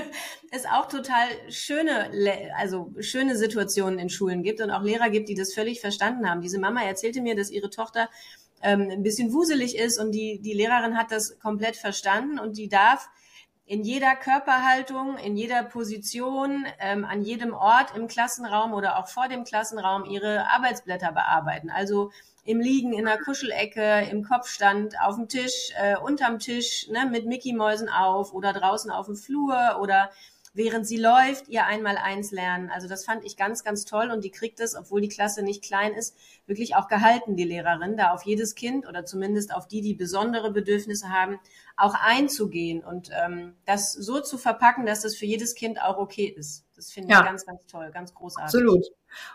es 0.50 0.64
auch 0.64 0.88
total 0.88 1.26
schöne, 1.50 2.10
also 2.56 2.92
schöne 3.00 3.36
Situationen 3.36 3.98
in 3.98 4.08
Schulen 4.08 4.42
gibt 4.42 4.62
und 4.62 4.70
auch 4.70 4.82
Lehrer 4.82 5.10
gibt, 5.10 5.28
die 5.28 5.34
das 5.34 5.52
völlig 5.52 5.80
verstanden 5.80 6.28
haben. 6.28 6.40
Diese 6.40 6.58
Mama 6.58 6.82
erzählte 6.82 7.20
mir, 7.20 7.36
dass 7.36 7.50
ihre 7.50 7.68
Tochter 7.68 8.08
ähm, 8.62 8.88
ein 8.90 9.02
bisschen 9.02 9.34
wuselig 9.34 9.76
ist 9.76 9.98
und 9.98 10.12
die, 10.12 10.40
die 10.40 10.54
Lehrerin 10.54 10.96
hat 10.96 11.12
das 11.12 11.38
komplett 11.38 11.76
verstanden 11.76 12.38
und 12.38 12.56
die 12.56 12.68
darf 12.68 13.10
in 13.64 13.82
jeder 13.82 14.16
Körperhaltung, 14.16 15.16
in 15.18 15.36
jeder 15.36 15.62
Position, 15.62 16.66
ähm, 16.78 17.04
an 17.04 17.22
jedem 17.22 17.54
Ort 17.54 17.96
im 17.96 18.08
Klassenraum 18.08 18.72
oder 18.72 18.98
auch 18.98 19.08
vor 19.08 19.28
dem 19.28 19.44
Klassenraum 19.44 20.04
ihre 20.04 20.48
Arbeitsblätter 20.50 21.12
bearbeiten. 21.12 21.70
Also 21.70 22.10
im 22.44 22.60
Liegen, 22.60 22.92
in 22.92 23.04
der 23.04 23.18
Kuschelecke, 23.18 24.08
im 24.10 24.24
Kopfstand, 24.24 24.94
auf 25.00 25.14
dem 25.14 25.28
Tisch, 25.28 25.72
äh, 25.80 25.96
unterm 25.96 26.40
Tisch, 26.40 26.88
ne, 26.88 27.06
mit 27.06 27.24
Mickey-Mäusen 27.24 27.88
auf 27.88 28.32
oder 28.32 28.52
draußen 28.52 28.90
auf 28.90 29.06
dem 29.06 29.16
Flur 29.16 29.78
oder 29.80 30.10
während 30.54 30.86
sie 30.86 30.98
läuft, 30.98 31.48
ihr 31.48 31.64
einmal 31.64 31.96
eins 31.96 32.30
lernen. 32.30 32.70
Also 32.70 32.88
das 32.88 33.04
fand 33.04 33.24
ich 33.24 33.36
ganz, 33.36 33.64
ganz 33.64 33.84
toll 33.84 34.10
und 34.10 34.22
die 34.22 34.30
kriegt 34.30 34.60
es, 34.60 34.74
obwohl 34.74 35.00
die 35.00 35.08
Klasse 35.08 35.42
nicht 35.42 35.64
klein 35.64 35.94
ist, 35.94 36.14
wirklich 36.46 36.76
auch 36.76 36.88
gehalten, 36.88 37.36
die 37.36 37.44
Lehrerin, 37.44 37.96
da 37.96 38.12
auf 38.12 38.24
jedes 38.24 38.54
Kind 38.54 38.86
oder 38.86 39.04
zumindest 39.04 39.54
auf 39.54 39.66
die, 39.66 39.80
die 39.80 39.94
besondere 39.94 40.50
Bedürfnisse 40.50 41.08
haben, 41.08 41.38
auch 41.76 41.94
einzugehen 41.94 42.84
und 42.84 43.10
ähm, 43.12 43.54
das 43.64 43.92
so 43.92 44.20
zu 44.20 44.36
verpacken, 44.36 44.84
dass 44.84 45.00
das 45.00 45.16
für 45.16 45.26
jedes 45.26 45.54
Kind 45.54 45.80
auch 45.82 45.96
okay 45.96 46.26
ist. 46.26 46.66
Das 46.76 46.90
finde 46.90 47.08
ich 47.08 47.14
ja. 47.14 47.22
ganz, 47.22 47.46
ganz 47.46 47.60
toll, 47.70 47.90
ganz 47.92 48.12
großartig. 48.12 48.54
Absolut. 48.54 48.86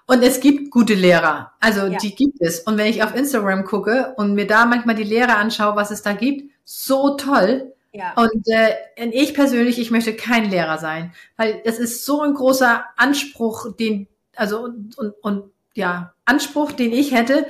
Und 0.05 0.23
es 0.23 0.39
gibt 0.39 0.71
gute 0.71 0.93
Lehrer, 0.93 1.53
also 1.59 1.87
ja. 1.87 1.97
die 1.97 2.13
gibt 2.13 2.41
es. 2.41 2.59
Und 2.59 2.77
wenn 2.77 2.87
ich 2.87 3.03
auf 3.03 3.15
Instagram 3.15 3.63
gucke 3.63 4.13
und 4.17 4.33
mir 4.33 4.47
da 4.47 4.65
manchmal 4.65 4.95
die 4.95 5.03
Lehrer 5.03 5.37
anschaue, 5.37 5.75
was 5.75 5.91
es 5.91 6.01
da 6.01 6.13
gibt, 6.13 6.51
so 6.63 7.15
toll. 7.15 7.73
Ja. 7.97 8.13
Und 8.15 8.47
äh, 8.47 8.75
ich 9.09 9.33
persönlich, 9.33 9.79
ich 9.79 9.89
möchte 9.89 10.15
kein 10.15 10.51
Lehrer 10.51 10.77
sein, 10.77 11.13
weil 11.35 11.61
es 11.65 11.79
ist 11.79 12.05
so 12.05 12.21
ein 12.21 12.35
großer 12.35 12.85
Anspruch, 12.95 13.75
den, 13.75 14.07
also 14.35 14.59
und, 14.59 14.95
und, 14.99 15.13
und 15.21 15.51
ja, 15.73 16.13
Anspruch, 16.23 16.71
den 16.71 16.91
ich 16.91 17.11
hätte. 17.11 17.47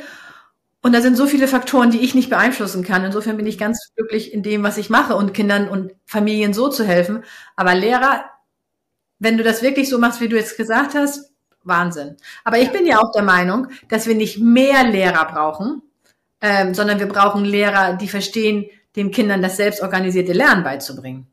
Und 0.82 0.94
da 0.94 1.02
sind 1.02 1.18
so 1.18 1.26
viele 1.26 1.50
Faktoren, 1.50 1.92
die 1.92 2.00
ich 2.00 2.16
nicht 2.16 2.30
beeinflussen 2.30 2.86
kann. 2.86 3.04
Insofern 3.04 3.36
bin 3.36 3.46
ich 3.46 3.58
ganz 3.58 3.92
glücklich 3.98 4.34
in 4.34 4.42
dem, 4.42 4.64
was 4.64 4.78
ich 4.78 4.90
mache 4.90 5.18
und 5.18 5.34
Kindern 5.34 5.68
und 5.68 5.92
Familien 6.06 6.54
so 6.54 6.70
zu 6.70 6.86
helfen. 6.86 7.26
Aber 7.58 7.76
Lehrer, 7.76 8.24
wenn 9.20 9.38
du 9.38 9.44
das 9.44 9.62
wirklich 9.62 9.90
so 9.90 10.00
machst, 10.00 10.22
wie 10.22 10.30
du 10.30 10.38
jetzt 10.38 10.56
gesagt 10.56 10.96
hast, 10.96 11.34
Wahnsinn. 11.64 12.16
Aber 12.46 12.58
ich 12.60 12.72
bin 12.72 12.86
ja 12.86 13.00
auch 13.00 13.12
der 13.12 13.24
Meinung, 13.24 13.68
dass 13.90 14.08
wir 14.08 14.16
nicht 14.16 14.40
mehr 14.40 14.86
Lehrer 14.86 15.26
brauchen, 15.26 15.82
ähm, 16.40 16.74
sondern 16.74 17.00
wir 17.00 17.10
brauchen 17.10 17.44
Lehrer, 17.44 17.98
die 17.98 18.08
verstehen, 18.08 18.70
den 18.98 19.12
Kindern 19.12 19.42
das 19.42 19.58
selbstorganisierte 19.58 20.34
Lernen 20.34 20.64
beizubringen. 20.64 21.28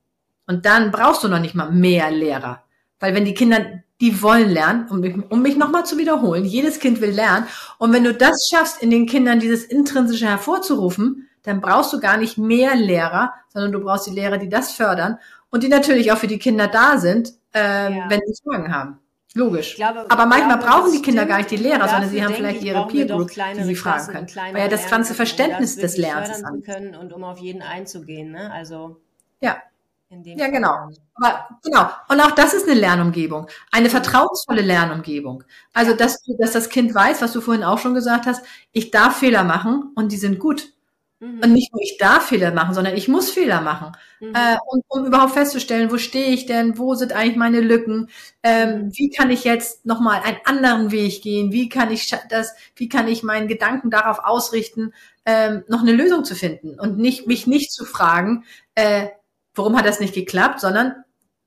Und 0.46 0.66
dann 0.66 0.90
brauchst 0.90 1.24
du 1.24 1.28
noch 1.28 1.40
nicht 1.40 1.54
mal 1.54 1.70
mehr 1.70 2.10
Lehrer. 2.10 2.62
Weil 3.00 3.14
wenn 3.14 3.24
die 3.24 3.34
Kinder, 3.34 3.82
die 4.00 4.22
wollen 4.22 4.50
lernen, 4.50 4.86
um 4.90 5.00
mich, 5.00 5.14
um 5.30 5.42
mich 5.42 5.56
nochmal 5.56 5.86
zu 5.86 5.98
wiederholen, 5.98 6.44
jedes 6.44 6.78
Kind 6.78 7.00
will 7.00 7.10
lernen. 7.10 7.46
Und 7.78 7.92
wenn 7.92 8.04
du 8.04 8.14
das 8.14 8.48
schaffst, 8.50 8.82
in 8.82 8.90
den 8.90 9.06
Kindern 9.06 9.40
dieses 9.40 9.64
Intrinsische 9.64 10.26
hervorzurufen, 10.26 11.28
dann 11.42 11.60
brauchst 11.60 11.92
du 11.92 12.00
gar 12.00 12.16
nicht 12.16 12.38
mehr 12.38 12.74
Lehrer, 12.74 13.32
sondern 13.48 13.72
du 13.72 13.80
brauchst 13.80 14.06
die 14.06 14.14
Lehrer, 14.14 14.38
die 14.38 14.48
das 14.48 14.72
fördern 14.72 15.18
und 15.50 15.62
die 15.62 15.68
natürlich 15.68 16.12
auch 16.12 16.18
für 16.18 16.26
die 16.26 16.38
Kinder 16.38 16.68
da 16.68 16.98
sind, 16.98 17.32
äh, 17.54 17.94
ja. 17.94 18.04
wenn 18.08 18.20
sie 18.26 18.34
Fragen 18.42 18.74
haben. 18.74 18.98
Logisch. 19.36 19.74
Glaube, 19.74 20.06
Aber 20.08 20.26
manchmal 20.26 20.58
glaube, 20.58 20.72
brauchen 20.72 20.92
die 20.92 21.02
Kinder 21.02 21.22
stimmt. 21.22 21.28
gar 21.28 21.38
nicht 21.38 21.50
die 21.50 21.56
Lehrer, 21.56 21.88
sondern 21.88 22.08
sie 22.08 22.24
haben 22.24 22.34
vielleicht 22.34 22.62
ihre 22.62 22.86
Peer 22.86 23.06
Group, 23.06 23.30
die 23.30 23.64
sie 23.64 23.74
fragen 23.74 24.06
können. 24.06 24.54
Weil 24.54 24.62
ja 24.62 24.68
das 24.68 24.88
ganze 24.88 25.12
Verständnis 25.14 25.76
des 25.76 25.96
Lernens 25.96 26.38
ist. 26.38 26.64
können 26.64 26.94
und 26.94 27.12
um 27.12 27.24
auf 27.24 27.38
jeden 27.38 27.60
einzugehen. 27.60 28.30
Ne? 28.30 28.52
Also 28.52 29.00
ja. 29.40 29.60
ja, 30.08 30.48
genau. 30.48 30.88
Aber, 31.14 31.48
genau. 31.64 31.88
Und 32.08 32.20
auch 32.20 32.30
das 32.30 32.54
ist 32.54 32.68
eine 32.68 32.78
Lernumgebung. 32.78 33.48
Eine 33.72 33.90
vertrauensvolle 33.90 34.62
Lernumgebung. 34.62 35.42
Also, 35.72 35.94
dass, 35.94 36.22
dass 36.38 36.52
das 36.52 36.68
Kind 36.68 36.94
weiß, 36.94 37.20
was 37.20 37.32
du 37.32 37.40
vorhin 37.40 37.64
auch 37.64 37.78
schon 37.78 37.94
gesagt 37.94 38.26
hast, 38.26 38.44
ich 38.70 38.92
darf 38.92 39.18
Fehler 39.18 39.42
machen 39.42 39.92
und 39.96 40.12
die 40.12 40.16
sind 40.16 40.38
gut. 40.38 40.72
Mhm. 41.20 41.40
Und 41.42 41.52
nicht 41.52 41.72
nur 41.72 41.82
ich 41.82 41.96
darf 41.98 42.26
Fehler 42.26 42.52
machen, 42.52 42.74
sondern 42.74 42.96
ich 42.96 43.08
muss 43.08 43.30
Fehler 43.30 43.60
machen, 43.60 43.92
mhm. 44.20 44.34
äh, 44.34 44.56
um, 44.66 44.82
um 44.88 45.06
überhaupt 45.06 45.32
festzustellen, 45.32 45.90
wo 45.90 45.98
stehe 45.98 46.32
ich 46.32 46.46
denn, 46.46 46.76
wo 46.76 46.94
sind 46.94 47.12
eigentlich 47.12 47.36
meine 47.36 47.60
Lücken, 47.60 48.10
ähm, 48.42 48.86
mhm. 48.86 48.98
wie 48.98 49.10
kann 49.10 49.30
ich 49.30 49.44
jetzt 49.44 49.86
nochmal 49.86 50.20
einen 50.22 50.38
anderen 50.44 50.90
Weg 50.90 51.22
gehen, 51.22 51.52
wie 51.52 51.68
kann 51.68 51.90
ich 51.90 52.14
das, 52.28 52.54
wie 52.76 52.88
kann 52.88 53.08
ich 53.08 53.22
meinen 53.22 53.48
Gedanken 53.48 53.90
darauf 53.90 54.18
ausrichten, 54.18 54.92
ähm, 55.24 55.64
noch 55.68 55.82
eine 55.82 55.92
Lösung 55.92 56.24
zu 56.24 56.34
finden 56.34 56.78
und 56.78 56.98
nicht 56.98 57.26
mich 57.26 57.46
nicht 57.46 57.72
zu 57.72 57.84
fragen, 57.84 58.44
äh, 58.74 59.08
warum 59.54 59.78
hat 59.78 59.86
das 59.86 60.00
nicht 60.00 60.14
geklappt, 60.14 60.60
sondern 60.60 61.04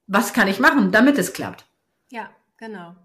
was 0.07 0.33
kann 0.33 0.47
ich 0.47 0.59
machen, 0.59 0.91
damit 0.91 1.17
es 1.17 1.33
klappt. 1.33 1.65
Ja, 2.09 2.29
genau. 2.57 2.95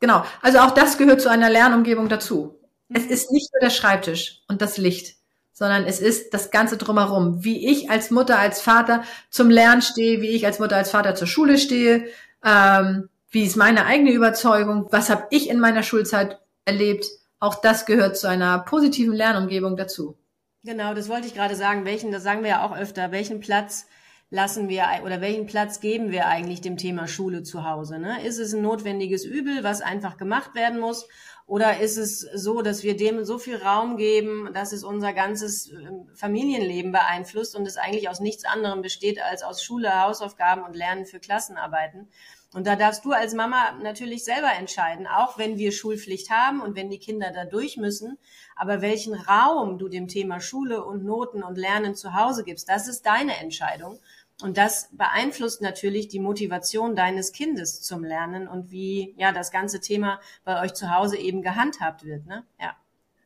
Genau. 0.00 0.24
Also 0.40 0.58
auch 0.60 0.70
das 0.70 0.96
gehört 0.96 1.20
zu 1.20 1.28
einer 1.28 1.50
Lernumgebung 1.50 2.08
dazu. 2.08 2.54
Es 2.88 3.04
mhm. 3.04 3.10
ist 3.10 3.30
nicht 3.32 3.52
nur 3.52 3.60
der 3.60 3.70
Schreibtisch 3.70 4.42
und 4.48 4.62
das 4.62 4.78
Licht 4.78 5.17
sondern 5.58 5.86
es 5.86 5.98
ist 5.98 6.32
das 6.34 6.52
Ganze 6.52 6.76
drumherum. 6.76 7.42
Wie 7.42 7.68
ich 7.68 7.90
als 7.90 8.12
Mutter, 8.12 8.38
als 8.38 8.60
Vater 8.60 9.02
zum 9.28 9.50
Lernen 9.50 9.82
stehe, 9.82 10.22
wie 10.22 10.28
ich 10.28 10.46
als 10.46 10.60
Mutter, 10.60 10.76
als 10.76 10.90
Vater 10.90 11.16
zur 11.16 11.26
Schule 11.26 11.58
stehe, 11.58 12.06
ähm, 12.44 13.08
wie 13.32 13.42
ist 13.42 13.56
meine 13.56 13.84
eigene 13.84 14.12
Überzeugung, 14.12 14.86
was 14.92 15.10
habe 15.10 15.26
ich 15.30 15.50
in 15.50 15.58
meiner 15.58 15.82
Schulzeit 15.82 16.38
erlebt. 16.64 17.06
Auch 17.40 17.56
das 17.56 17.86
gehört 17.86 18.16
zu 18.16 18.28
einer 18.28 18.60
positiven 18.60 19.12
Lernumgebung 19.12 19.76
dazu. 19.76 20.16
Genau, 20.62 20.94
das 20.94 21.08
wollte 21.08 21.26
ich 21.26 21.34
gerade 21.34 21.56
sagen. 21.56 21.84
Welchen, 21.84 22.12
das 22.12 22.22
sagen 22.22 22.42
wir 22.42 22.50
ja 22.50 22.64
auch 22.64 22.76
öfter, 22.76 23.10
welchen 23.10 23.40
Platz 23.40 23.86
lassen 24.30 24.68
wir 24.68 24.84
oder 25.04 25.20
welchen 25.20 25.46
Platz 25.46 25.80
geben 25.80 26.12
wir 26.12 26.28
eigentlich 26.28 26.60
dem 26.60 26.76
Thema 26.76 27.08
Schule 27.08 27.42
zu 27.42 27.68
Hause? 27.68 27.98
Ne? 27.98 28.24
Ist 28.24 28.38
es 28.38 28.54
ein 28.54 28.62
notwendiges 28.62 29.24
Übel, 29.24 29.64
was 29.64 29.80
einfach 29.80 30.18
gemacht 30.18 30.54
werden 30.54 30.78
muss? 30.78 31.08
Oder 31.48 31.80
ist 31.80 31.96
es 31.96 32.20
so, 32.20 32.60
dass 32.60 32.82
wir 32.82 32.94
dem 32.94 33.24
so 33.24 33.38
viel 33.38 33.56
Raum 33.56 33.96
geben, 33.96 34.50
dass 34.52 34.72
es 34.72 34.84
unser 34.84 35.14
ganzes 35.14 35.70
ähm, 35.70 36.06
Familienleben 36.14 36.92
beeinflusst 36.92 37.56
und 37.56 37.66
es 37.66 37.78
eigentlich 37.78 38.10
aus 38.10 38.20
nichts 38.20 38.44
anderem 38.44 38.82
besteht 38.82 39.18
als 39.22 39.42
aus 39.42 39.64
Schule, 39.64 40.02
Hausaufgaben 40.02 40.62
und 40.62 40.76
Lernen 40.76 41.06
für 41.06 41.20
Klassenarbeiten? 41.20 42.08
Und 42.52 42.66
da 42.66 42.76
darfst 42.76 43.02
du 43.06 43.12
als 43.12 43.32
Mama 43.32 43.72
natürlich 43.82 44.24
selber 44.24 44.52
entscheiden, 44.58 45.06
auch 45.06 45.38
wenn 45.38 45.56
wir 45.56 45.72
Schulpflicht 45.72 46.28
haben 46.28 46.60
und 46.60 46.76
wenn 46.76 46.90
die 46.90 46.98
Kinder 46.98 47.32
da 47.32 47.46
durch 47.46 47.78
müssen. 47.78 48.18
Aber 48.54 48.82
welchen 48.82 49.14
Raum 49.14 49.78
du 49.78 49.88
dem 49.88 50.06
Thema 50.06 50.40
Schule 50.40 50.84
und 50.84 51.02
Noten 51.02 51.42
und 51.42 51.56
Lernen 51.56 51.94
zu 51.94 52.12
Hause 52.12 52.44
gibst, 52.44 52.68
das 52.68 52.88
ist 52.88 53.06
deine 53.06 53.38
Entscheidung. 53.38 53.98
Und 54.40 54.56
das 54.56 54.88
beeinflusst 54.92 55.62
natürlich 55.62 56.06
die 56.08 56.20
Motivation 56.20 56.94
deines 56.94 57.32
Kindes 57.32 57.82
zum 57.82 58.04
Lernen 58.04 58.46
und 58.46 58.70
wie 58.70 59.14
ja 59.18 59.32
das 59.32 59.50
ganze 59.50 59.80
Thema 59.80 60.20
bei 60.44 60.62
euch 60.62 60.74
zu 60.74 60.94
Hause 60.94 61.16
eben 61.16 61.42
gehandhabt 61.42 62.04
wird. 62.04 62.24
Ne? 62.26 62.44
Ja. 62.60 62.76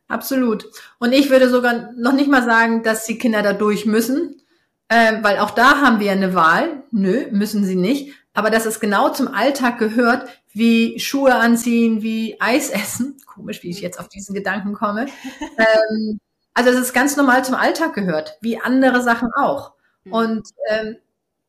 Absolut. 0.09 0.67
Und 0.99 1.13
ich 1.13 1.29
würde 1.29 1.51
sogar 1.51 1.93
noch 1.93 2.13
nicht 2.13 2.31
mal 2.31 2.43
sagen, 2.43 2.83
dass 2.83 3.05
die 3.05 3.19
Kinder 3.19 3.43
da 3.43 3.53
durch 3.53 3.85
müssen, 3.85 4.43
äh, 4.89 5.23
weil 5.23 5.39
auch 5.39 5.51
da 5.51 5.81
haben 5.81 6.01
wir 6.01 6.13
eine 6.13 6.35
Wahl. 6.35 6.83
Nö, 6.91 7.27
müssen 7.31 7.65
sie 7.65 7.77
nicht. 7.77 8.15
Aber 8.35 8.51
dass 8.51 8.65
es 8.65 8.81
genau 8.81 9.11
zum 9.11 9.29
Alltag 9.29 9.79
gehört, 9.79 10.29
wie 10.53 10.99
Schuhe 10.99 11.35
anziehen, 11.35 12.03
wie 12.03 12.41
Eis 12.41 12.71
essen. 12.71 13.19
Komisch, 13.27 13.63
wie 13.63 13.71
ich 13.71 13.81
jetzt 13.81 14.01
auf 14.01 14.09
diesen 14.09 14.35
Gedanken 14.35 14.73
komme. 14.73 15.07
ähm, 15.59 16.19
also 16.55 16.71
dass 16.71 16.81
es 16.81 16.93
ganz 16.93 17.17
normal 17.17 17.45
zum 17.45 17.55
Alltag 17.55 17.95
gehört, 17.95 18.39
wie 18.41 18.59
andere 18.59 19.03
Sachen 19.03 19.29
auch. 19.35 19.73
Mhm. 20.05 20.13
Und 20.13 20.49
ähm, 20.69 20.97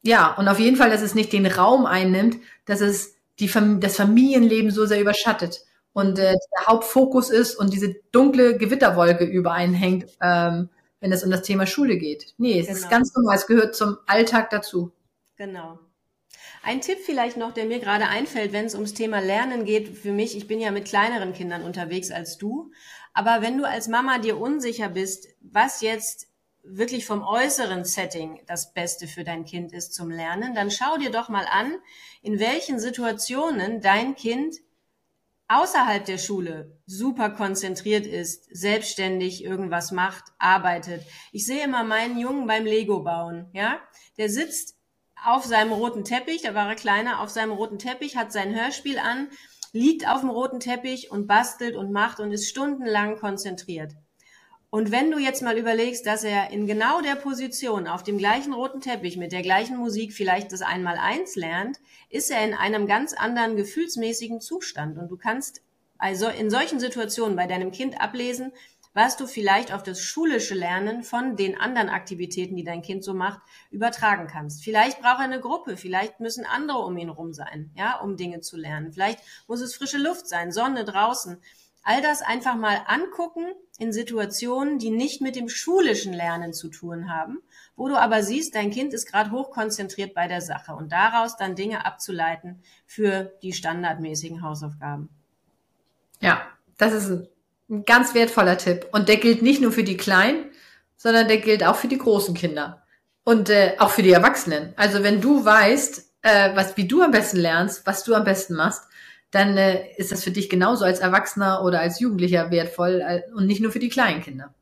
ja, 0.01 0.33
und 0.36 0.48
auf 0.48 0.60
jeden 0.60 0.75
Fall, 0.75 0.89
dass 0.89 1.01
es 1.01 1.15
nicht 1.15 1.31
den 1.31 1.45
Raum 1.45 1.86
einnimmt, 1.86 2.38
dass 2.65 2.81
es 2.81 3.15
die, 3.39 3.50
das 3.79 3.95
Familienleben 3.95 4.72
so 4.72 4.86
sehr 4.86 5.01
überschattet 5.01 5.62
und 5.93 6.19
äh, 6.19 6.33
der 6.33 6.67
Hauptfokus 6.67 7.29
ist 7.29 7.55
und 7.55 7.72
diese 7.74 7.95
dunkle 8.12 8.57
Gewitterwolke 8.57 9.24
über 9.24 9.53
einen 9.53 9.74
hängt, 9.74 10.05
ähm, 10.22 10.69
wenn 11.00 11.12
es 11.12 11.24
um 11.24 11.31
das 11.31 11.43
Thema 11.43 11.65
Schule 11.65 11.98
geht. 11.98 12.33
Nee, 12.38 12.60
es 12.60 12.67
genau. 12.67 12.79
ist 12.79 12.89
ganz 12.89 13.13
normal, 13.15 13.38
es 13.38 13.48
gehört 13.48 13.75
zum 13.75 13.98
Alltag 14.07 14.50
dazu. 14.50 14.91
Genau. 15.38 15.79
Ein 16.63 16.81
Tipp 16.81 17.00
vielleicht 17.05 17.38
noch, 17.38 17.53
der 17.53 17.65
mir 17.65 17.79
gerade 17.79 18.07
einfällt, 18.07 18.53
wenn 18.53 18.65
es 18.65 18.74
ums 18.74 18.93
Thema 18.93 19.19
Lernen 19.19 19.65
geht, 19.65 19.89
für 19.89 20.12
mich, 20.12 20.36
ich 20.38 20.48
bin 20.48 20.60
ja 20.60 20.72
mit 20.72 20.86
kleineren 20.86 21.33
Kindern 21.33 21.63
unterwegs 21.63 22.10
als 22.10 22.38
du, 22.38 22.72
aber 23.13 23.41
wenn 23.41 23.57
du 23.57 23.67
als 23.67 23.88
Mama 23.88 24.17
dir 24.17 24.39
unsicher 24.39 24.89
bist, 24.89 25.27
was 25.41 25.81
jetzt 25.81 26.27
wirklich 26.63 27.05
vom 27.05 27.22
äußeren 27.22 27.86
Setting 27.86 28.41
das 28.48 28.74
Beste 28.74 29.08
für 29.08 29.24
dein 29.24 29.46
Kind 29.46 29.74
ist 29.74 29.93
zum 29.93 30.10
Lernen, 30.10 30.55
dann 30.55 30.72
schau 30.72 30.98
dir 30.98 31.12
doch 31.12 31.29
mal 31.29 31.46
an, 31.46 31.75
in 32.22 32.39
welchen 32.39 32.79
Situationen 32.79 33.82
dein 33.82 34.15
Kind 34.15 34.55
außerhalb 35.50 36.05
der 36.05 36.17
Schule 36.17 36.77
super 36.86 37.29
konzentriert 37.29 38.08
ist, 38.08 38.48
selbstständig 38.51 39.43
irgendwas 39.43 39.91
macht, 39.91 40.24
arbeitet. 40.39 41.05
Ich 41.32 41.46
sehe 41.46 41.65
immer 41.65 41.84
meinen 41.84 42.17
Jungen 42.17 42.48
beim 42.48 42.65
Lego 42.65 43.03
bauen, 43.03 43.50
ja? 43.53 43.79
Der 44.17 44.29
sitzt 44.29 44.77
auf 45.25 45.46
seinem 45.46 45.74
roten 45.74 46.03
Teppich, 46.03 46.41
da 46.41 46.53
war 46.53 46.70
er 46.70 46.75
kleiner, 46.75 47.22
auf 47.22 47.29
seinem 47.29 47.51
roten 47.51 47.77
Teppich, 47.77 48.17
hat 48.17 48.32
sein 48.32 48.55
Hörspiel 48.55 48.98
an, 49.00 49.29
liegt 49.72 50.08
auf 50.08 50.22
dem 50.22 50.29
roten 50.29 50.60
Teppich 50.60 51.12
und 51.12 51.27
bastelt 51.27 51.75
und 51.75 51.91
macht 51.91 52.20
und 52.20 52.32
ist 52.32 52.50
stundenlang 52.50 53.17
konzentriert. 53.17 53.93
Und 54.74 54.92
wenn 54.92 55.12
du 55.12 55.20
jetzt 55.20 55.44
mal 55.44 55.56
überlegst, 55.56 56.08
dass 56.08 56.24
er 56.24 56.50
in 56.50 56.65
genau 56.65 57.00
der 57.01 57.13
Position 57.13 57.88
auf 57.88 58.01
dem 58.01 58.18
gleichen 58.18 58.53
roten 58.53 58.82
Teppich 58.82 59.18
mit 59.18 59.32
der 59.32 59.44
gleichen 59.44 59.77
Musik 59.77 60.13
vielleicht 60.13 60.51
das 60.51 60.63
Einmaleins 60.63 61.36
lernt, 61.36 61.80
ist 62.10 62.32
er 62.32 62.44
in 62.44 62.56
einem 62.56 62.88
ganz 62.88 63.13
anderen 63.13 63.56
gefühlsmäßigen 63.56 64.42
Zustand. 64.42 64.98
Und 64.98 65.12
du 65.12 65.15
kannst 65.15 65.62
also 66.00 66.27
in 66.27 66.50
solchen 66.50 66.80
Situationen 66.80 67.36
bei 67.36 67.46
deinem 67.46 67.70
Kind 67.70 68.01
ablesen, 68.01 68.51
was 68.96 69.15
du 69.15 69.27
vielleicht 69.27 69.72
auf 69.72 69.84
das 69.84 70.01
schulische 70.01 70.56
Lernen 70.56 71.03
von 71.03 71.36
den 71.36 71.56
anderen 71.56 71.89
Aktivitäten, 71.89 72.56
die 72.56 72.63
dein 72.63 72.82
Kind 72.82 73.03
so 73.03 73.13
macht, 73.13 73.42
übertragen 73.70 74.25
kannst. 74.25 74.63
Vielleicht 74.63 75.01
braucht 75.01 75.20
er 75.20 75.25
eine 75.25 75.39
Gruppe, 75.39 75.77
vielleicht 75.77 76.20
müssen 76.20 76.48
andere 76.48 76.80
um 76.80 76.98
ihn 76.98 77.10
rum 77.10 77.32
sein, 77.32 77.70
ja, 77.75 78.00
um 78.00 78.18
Dinge 78.18 78.42
zu 78.42 78.58
lernen. 78.58 78.92
Vielleicht 78.92 79.20
muss 79.48 79.62
es 79.62 79.75
frische 79.75 80.00
Luft 80.00 80.27
sein, 80.27 80.51
Sonne 80.51 80.84
draußen. 80.84 81.39
All 81.83 82.01
das 82.01 82.21
einfach 82.21 82.55
mal 82.55 82.81
angucken 82.87 83.45
in 83.77 83.91
Situationen, 83.91 84.79
die 84.79 84.89
nicht 84.89 85.21
mit 85.21 85.35
dem 85.35 85.49
schulischen 85.49 86.13
Lernen 86.13 86.53
zu 86.53 86.69
tun 86.69 87.11
haben, 87.11 87.39
wo 87.75 87.89
du 87.89 87.97
aber 87.97 88.23
siehst, 88.23 88.55
dein 88.55 88.71
Kind 88.71 88.93
ist 88.93 89.05
gerade 89.11 89.31
hochkonzentriert 89.31 90.13
bei 90.13 90.27
der 90.27 90.41
Sache 90.41 90.73
und 90.73 90.91
daraus 90.91 91.35
dann 91.35 91.55
Dinge 91.55 91.85
abzuleiten 91.85 92.61
für 92.85 93.33
die 93.41 93.51
standardmäßigen 93.51 94.41
Hausaufgaben. 94.41 95.09
Ja, 96.21 96.41
das 96.77 96.93
ist 96.93 97.27
ein 97.69 97.83
ganz 97.85 98.13
wertvoller 98.13 98.57
Tipp. 98.57 98.87
Und 98.93 99.09
der 99.09 99.17
gilt 99.17 99.41
nicht 99.41 99.61
nur 99.61 99.73
für 99.73 99.83
die 99.83 99.97
Kleinen, 99.97 100.45
sondern 100.95 101.27
der 101.27 101.39
gilt 101.39 101.65
auch 101.65 101.75
für 101.75 101.89
die 101.89 101.97
großen 101.97 102.33
Kinder. 102.33 102.83
Und 103.25 103.49
äh, 103.49 103.75
auch 103.79 103.89
für 103.89 104.03
die 104.03 104.11
Erwachsenen. 104.11 104.73
Also 104.77 105.03
wenn 105.03 105.19
du 105.19 105.43
weißt, 105.43 106.13
äh, 106.21 106.55
was, 106.55 106.77
wie 106.77 106.87
du 106.87 107.01
am 107.01 107.11
besten 107.11 107.37
lernst, 107.37 107.85
was 107.85 108.03
du 108.03 108.15
am 108.15 108.23
besten 108.23 108.55
machst, 108.55 108.83
dann 109.33 109.57
äh, 109.57 109.91
ist 109.97 110.11
das 110.11 110.23
für 110.23 110.29
dich 110.29 110.47
genauso 110.47 110.85
als 110.85 110.99
Erwachsener 110.99 111.63
oder 111.63 111.79
als 111.79 111.99
Jugendlicher 111.99 112.51
wertvoll 112.51 113.01
äh, 113.05 113.21
und 113.33 113.47
nicht 113.47 113.61
nur 113.61 113.71
für 113.71 113.79
die 113.79 113.89
kleinen 113.89 114.21
Kinder. 114.21 114.53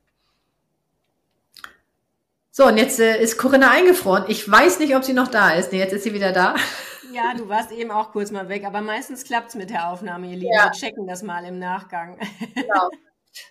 So, 2.51 2.67
und 2.67 2.77
jetzt 2.77 2.99
äh, 2.99 3.21
ist 3.21 3.37
Corinna 3.37 3.69
eingefroren. 3.69 4.25
Ich 4.29 4.49
weiß 4.49 4.79
nicht, 4.79 4.95
ob 4.95 5.03
sie 5.03 5.11
noch 5.11 5.27
da 5.27 5.51
ist. 5.51 5.73
Nee, 5.73 5.79
jetzt 5.79 5.93
ist 5.93 6.03
sie 6.03 6.13
wieder 6.13 6.31
da. 6.31 6.55
Ja, 7.13 7.33
du 7.37 7.49
warst 7.49 7.73
eben 7.73 7.91
auch 7.91 8.13
kurz 8.13 8.31
mal 8.31 8.47
weg, 8.47 8.63
aber 8.63 8.79
meistens 8.79 9.25
klappt's 9.25 9.53
mit 9.55 9.69
der 9.69 9.89
Aufnahme, 9.89 10.27
ihr 10.27 10.37
Lieben. 10.37 10.53
Ja. 10.53 10.67
Wir 10.67 10.71
checken 10.71 11.07
das 11.07 11.23
mal 11.23 11.43
im 11.43 11.59
Nachgang. 11.59 12.17
Genau. 12.55 12.89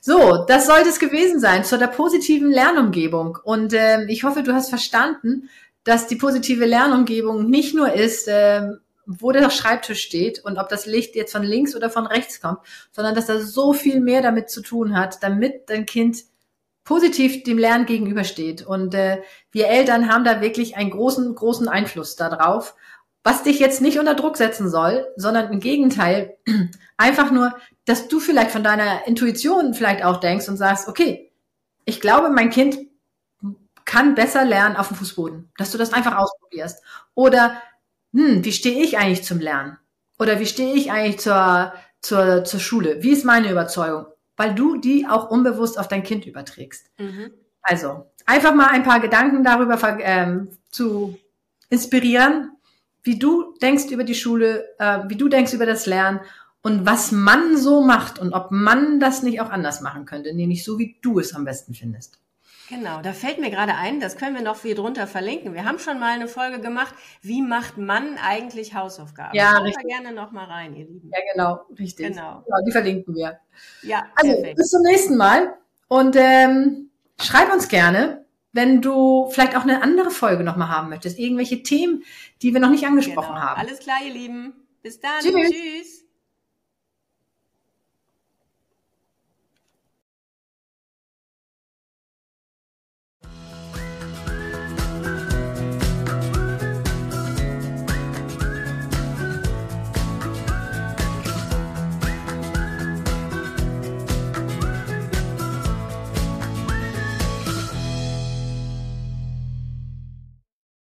So, 0.03 0.45
das 0.47 0.67
sollte 0.67 0.91
es 0.91 0.99
gewesen 0.99 1.41
sein 1.41 1.65
zu 1.65 1.79
der 1.79 1.87
positiven 1.87 2.51
Lernumgebung. 2.51 3.39
Und 3.43 3.73
äh, 3.73 4.05
ich 4.09 4.25
hoffe, 4.25 4.43
du 4.43 4.53
hast 4.55 4.69
verstanden, 4.69 5.49
dass 5.85 6.07
die 6.07 6.17
positive 6.17 6.67
Lernumgebung 6.67 7.49
nicht 7.49 7.75
nur 7.75 7.93
ist, 7.93 8.29
äh, 8.29 8.63
wo 9.19 9.33
der 9.33 9.51
Schreibtisch 9.51 10.03
steht 10.03 10.45
und 10.45 10.59
ob 10.59 10.69
das 10.69 10.87
Licht 10.87 11.17
jetzt 11.17 11.33
von 11.33 11.43
links 11.43 11.75
oder 11.75 11.91
von 11.91 12.07
rechts 12.07 12.41
kommt, 12.41 12.59
sondern 12.93 13.15
dass 13.15 13.27
da 13.27 13.41
so 13.41 13.73
viel 13.73 14.01
mehr 14.01 14.23
damit 14.23 14.51
zu 14.51 14.63
tun 14.63 14.97
hat, 14.97 15.23
damit 15.23 15.69
dein 15.69 15.87
Kind 15.87 16.19
positiv 16.85 17.43
dem 17.43 17.59
Lernen 17.59 17.87
gegenübersteht. 17.87 18.63
Und 18.67 18.95
äh, 18.95 19.23
wir 19.53 19.69
Eltern 19.69 20.11
haben 20.13 20.25
da 20.25 20.41
wirklich 20.41 20.77
einen 20.77 20.91
großen, 20.91 21.35
großen 21.35 21.69
Einfluss 21.69 22.17
darauf 22.17 22.75
was 23.23 23.43
dich 23.43 23.59
jetzt 23.59 23.83
nicht 23.83 23.99
unter 23.99 24.15
Druck 24.15 24.37
setzen 24.37 24.71
soll, 24.71 25.07
sondern 25.17 25.53
im 25.53 25.61
Gegenteil, 25.61 26.39
einfach 26.97 27.31
nur, 27.31 27.55
dass 27.85 28.09
du 28.09 28.21
vielleicht 28.21 28.51
von 28.51 28.65
deiner 28.65 29.07
Intuition 29.07 29.75
vielleicht 29.75 30.05
auch 30.05 30.19
denkst 30.21 30.49
und 30.49 30.57
sagst, 30.57 30.89
okay, 30.89 31.31
ich 31.85 32.01
glaube, 32.01 32.31
mein 32.31 32.51
Kind 32.51 32.79
kann 33.85 34.15
besser 34.15 34.45
lernen 34.45 34.77
auf 34.77 34.89
dem 34.89 34.97
Fußboden, 34.97 35.51
dass 35.57 35.73
du 35.73 35.79
das 35.79 35.93
einfach 35.93 36.17
ausprobierst. 36.17 36.83
Oder, 37.15 37.61
hm, 38.13 38.45
wie 38.45 38.53
stehe 38.53 38.83
ich 38.83 38.99
eigentlich 38.99 39.25
zum 39.25 39.41
Lernen? 39.41 39.79
Oder 40.19 40.41
wie 40.41 40.47
stehe 40.47 40.75
ich 40.75 40.91
eigentlich 40.91 41.19
zur, 41.19 41.73
zur, 42.01 42.45
zur 42.45 42.61
Schule? 42.61 43.03
Wie 43.03 43.11
ist 43.11 43.25
meine 43.25 43.51
Überzeugung? 43.51 44.07
Weil 44.37 44.55
du 44.55 44.77
die 44.77 45.07
auch 45.07 45.31
unbewusst 45.31 45.79
auf 45.79 45.89
dein 45.89 46.03
Kind 46.03 46.27
überträgst. 46.27 46.91
Mhm. 46.99 47.31
Also, 47.63 48.11
einfach 48.27 48.55
mal 48.55 48.69
ein 48.69 48.83
paar 48.83 49.01
Gedanken 49.01 49.45
darüber 49.45 49.79
ähm, 50.01 50.49
zu 50.71 51.19
inspirieren, 51.69 52.53
wie 53.03 53.19
du 53.19 53.55
denkst 53.63 53.91
über 53.91 54.05
die 54.05 54.15
Schule, 54.15 54.65
äh, 54.79 55.01
wie 55.09 55.17
du 55.17 55.29
denkst 55.29 55.55
über 55.55 55.67
das 55.67 55.87
Lernen 55.87 56.21
und 56.63 56.85
was 56.85 57.13
man 57.13 57.57
so 57.57 57.83
macht 57.83 58.19
und 58.19 58.33
ob 58.33 58.51
man 58.51 59.01
das 59.01 59.23
nicht 59.23 59.41
auch 59.41 59.51
anders 59.51 59.81
machen 59.81 60.05
könnte, 60.05 60.35
nämlich 60.35 60.65
so, 60.65 60.79
wie 60.79 60.99
du 61.01 61.19
es 61.19 61.35
am 61.35 61.45
besten 61.45 61.75
findest. 61.75 62.20
Genau, 62.71 63.03
da 63.03 63.13
fällt 63.13 63.41
mir 63.41 63.51
gerade 63.51 63.75
ein, 63.75 63.99
das 63.99 64.17
können 64.17 64.37
wir 64.37 64.43
noch 64.43 64.55
viel 64.55 64.77
drunter 64.77 65.09
verlinken. 65.09 65.55
Wir 65.55 65.65
haben 65.65 65.81
schon 65.81 65.99
mal 65.99 66.15
eine 66.15 66.29
Folge 66.29 66.61
gemacht, 66.61 66.95
wie 67.21 67.43
macht 67.43 67.79
man 67.79 68.17
eigentlich 68.17 68.77
Hausaufgaben? 68.77 69.37
Ja, 69.37 69.55
Schaut 69.57 69.65
richtig. 69.65 69.83
da 69.83 69.89
gerne 69.89 70.15
noch 70.15 70.31
mal 70.31 70.45
rein, 70.45 70.77
ihr 70.77 70.87
Lieben. 70.87 71.11
Ja, 71.13 71.19
genau, 71.33 71.61
richtig. 71.77 72.07
Genau. 72.07 72.45
Ja, 72.49 72.57
die 72.65 72.71
verlinken 72.71 73.17
wir. 73.17 73.41
Ja, 73.83 74.05
also 74.15 74.33
perfekt. 74.33 74.57
bis 74.57 74.69
zum 74.69 74.83
nächsten 74.83 75.17
Mal 75.17 75.53
und 75.89 76.15
ähm, 76.17 76.91
schreib 77.21 77.53
uns 77.53 77.67
gerne, 77.67 78.25
wenn 78.53 78.81
du 78.81 79.29
vielleicht 79.31 79.57
auch 79.57 79.63
eine 79.63 79.83
andere 79.83 80.13
Folge 80.13 80.45
nochmal 80.45 80.69
haben 80.69 80.91
möchtest, 80.91 81.19
irgendwelche 81.19 81.65
Themen, 81.65 82.05
die 82.41 82.53
wir 82.53 82.61
noch 82.61 82.71
nicht 82.71 82.87
angesprochen 82.87 83.35
genau. 83.35 83.41
haben. 83.41 83.61
Alles 83.61 83.81
klar, 83.81 83.99
ihr 84.07 84.13
Lieben. 84.13 84.53
Bis 84.81 85.01
dann. 85.01 85.21
Tschüss. 85.21 85.51
Tschüss. 85.51 86.00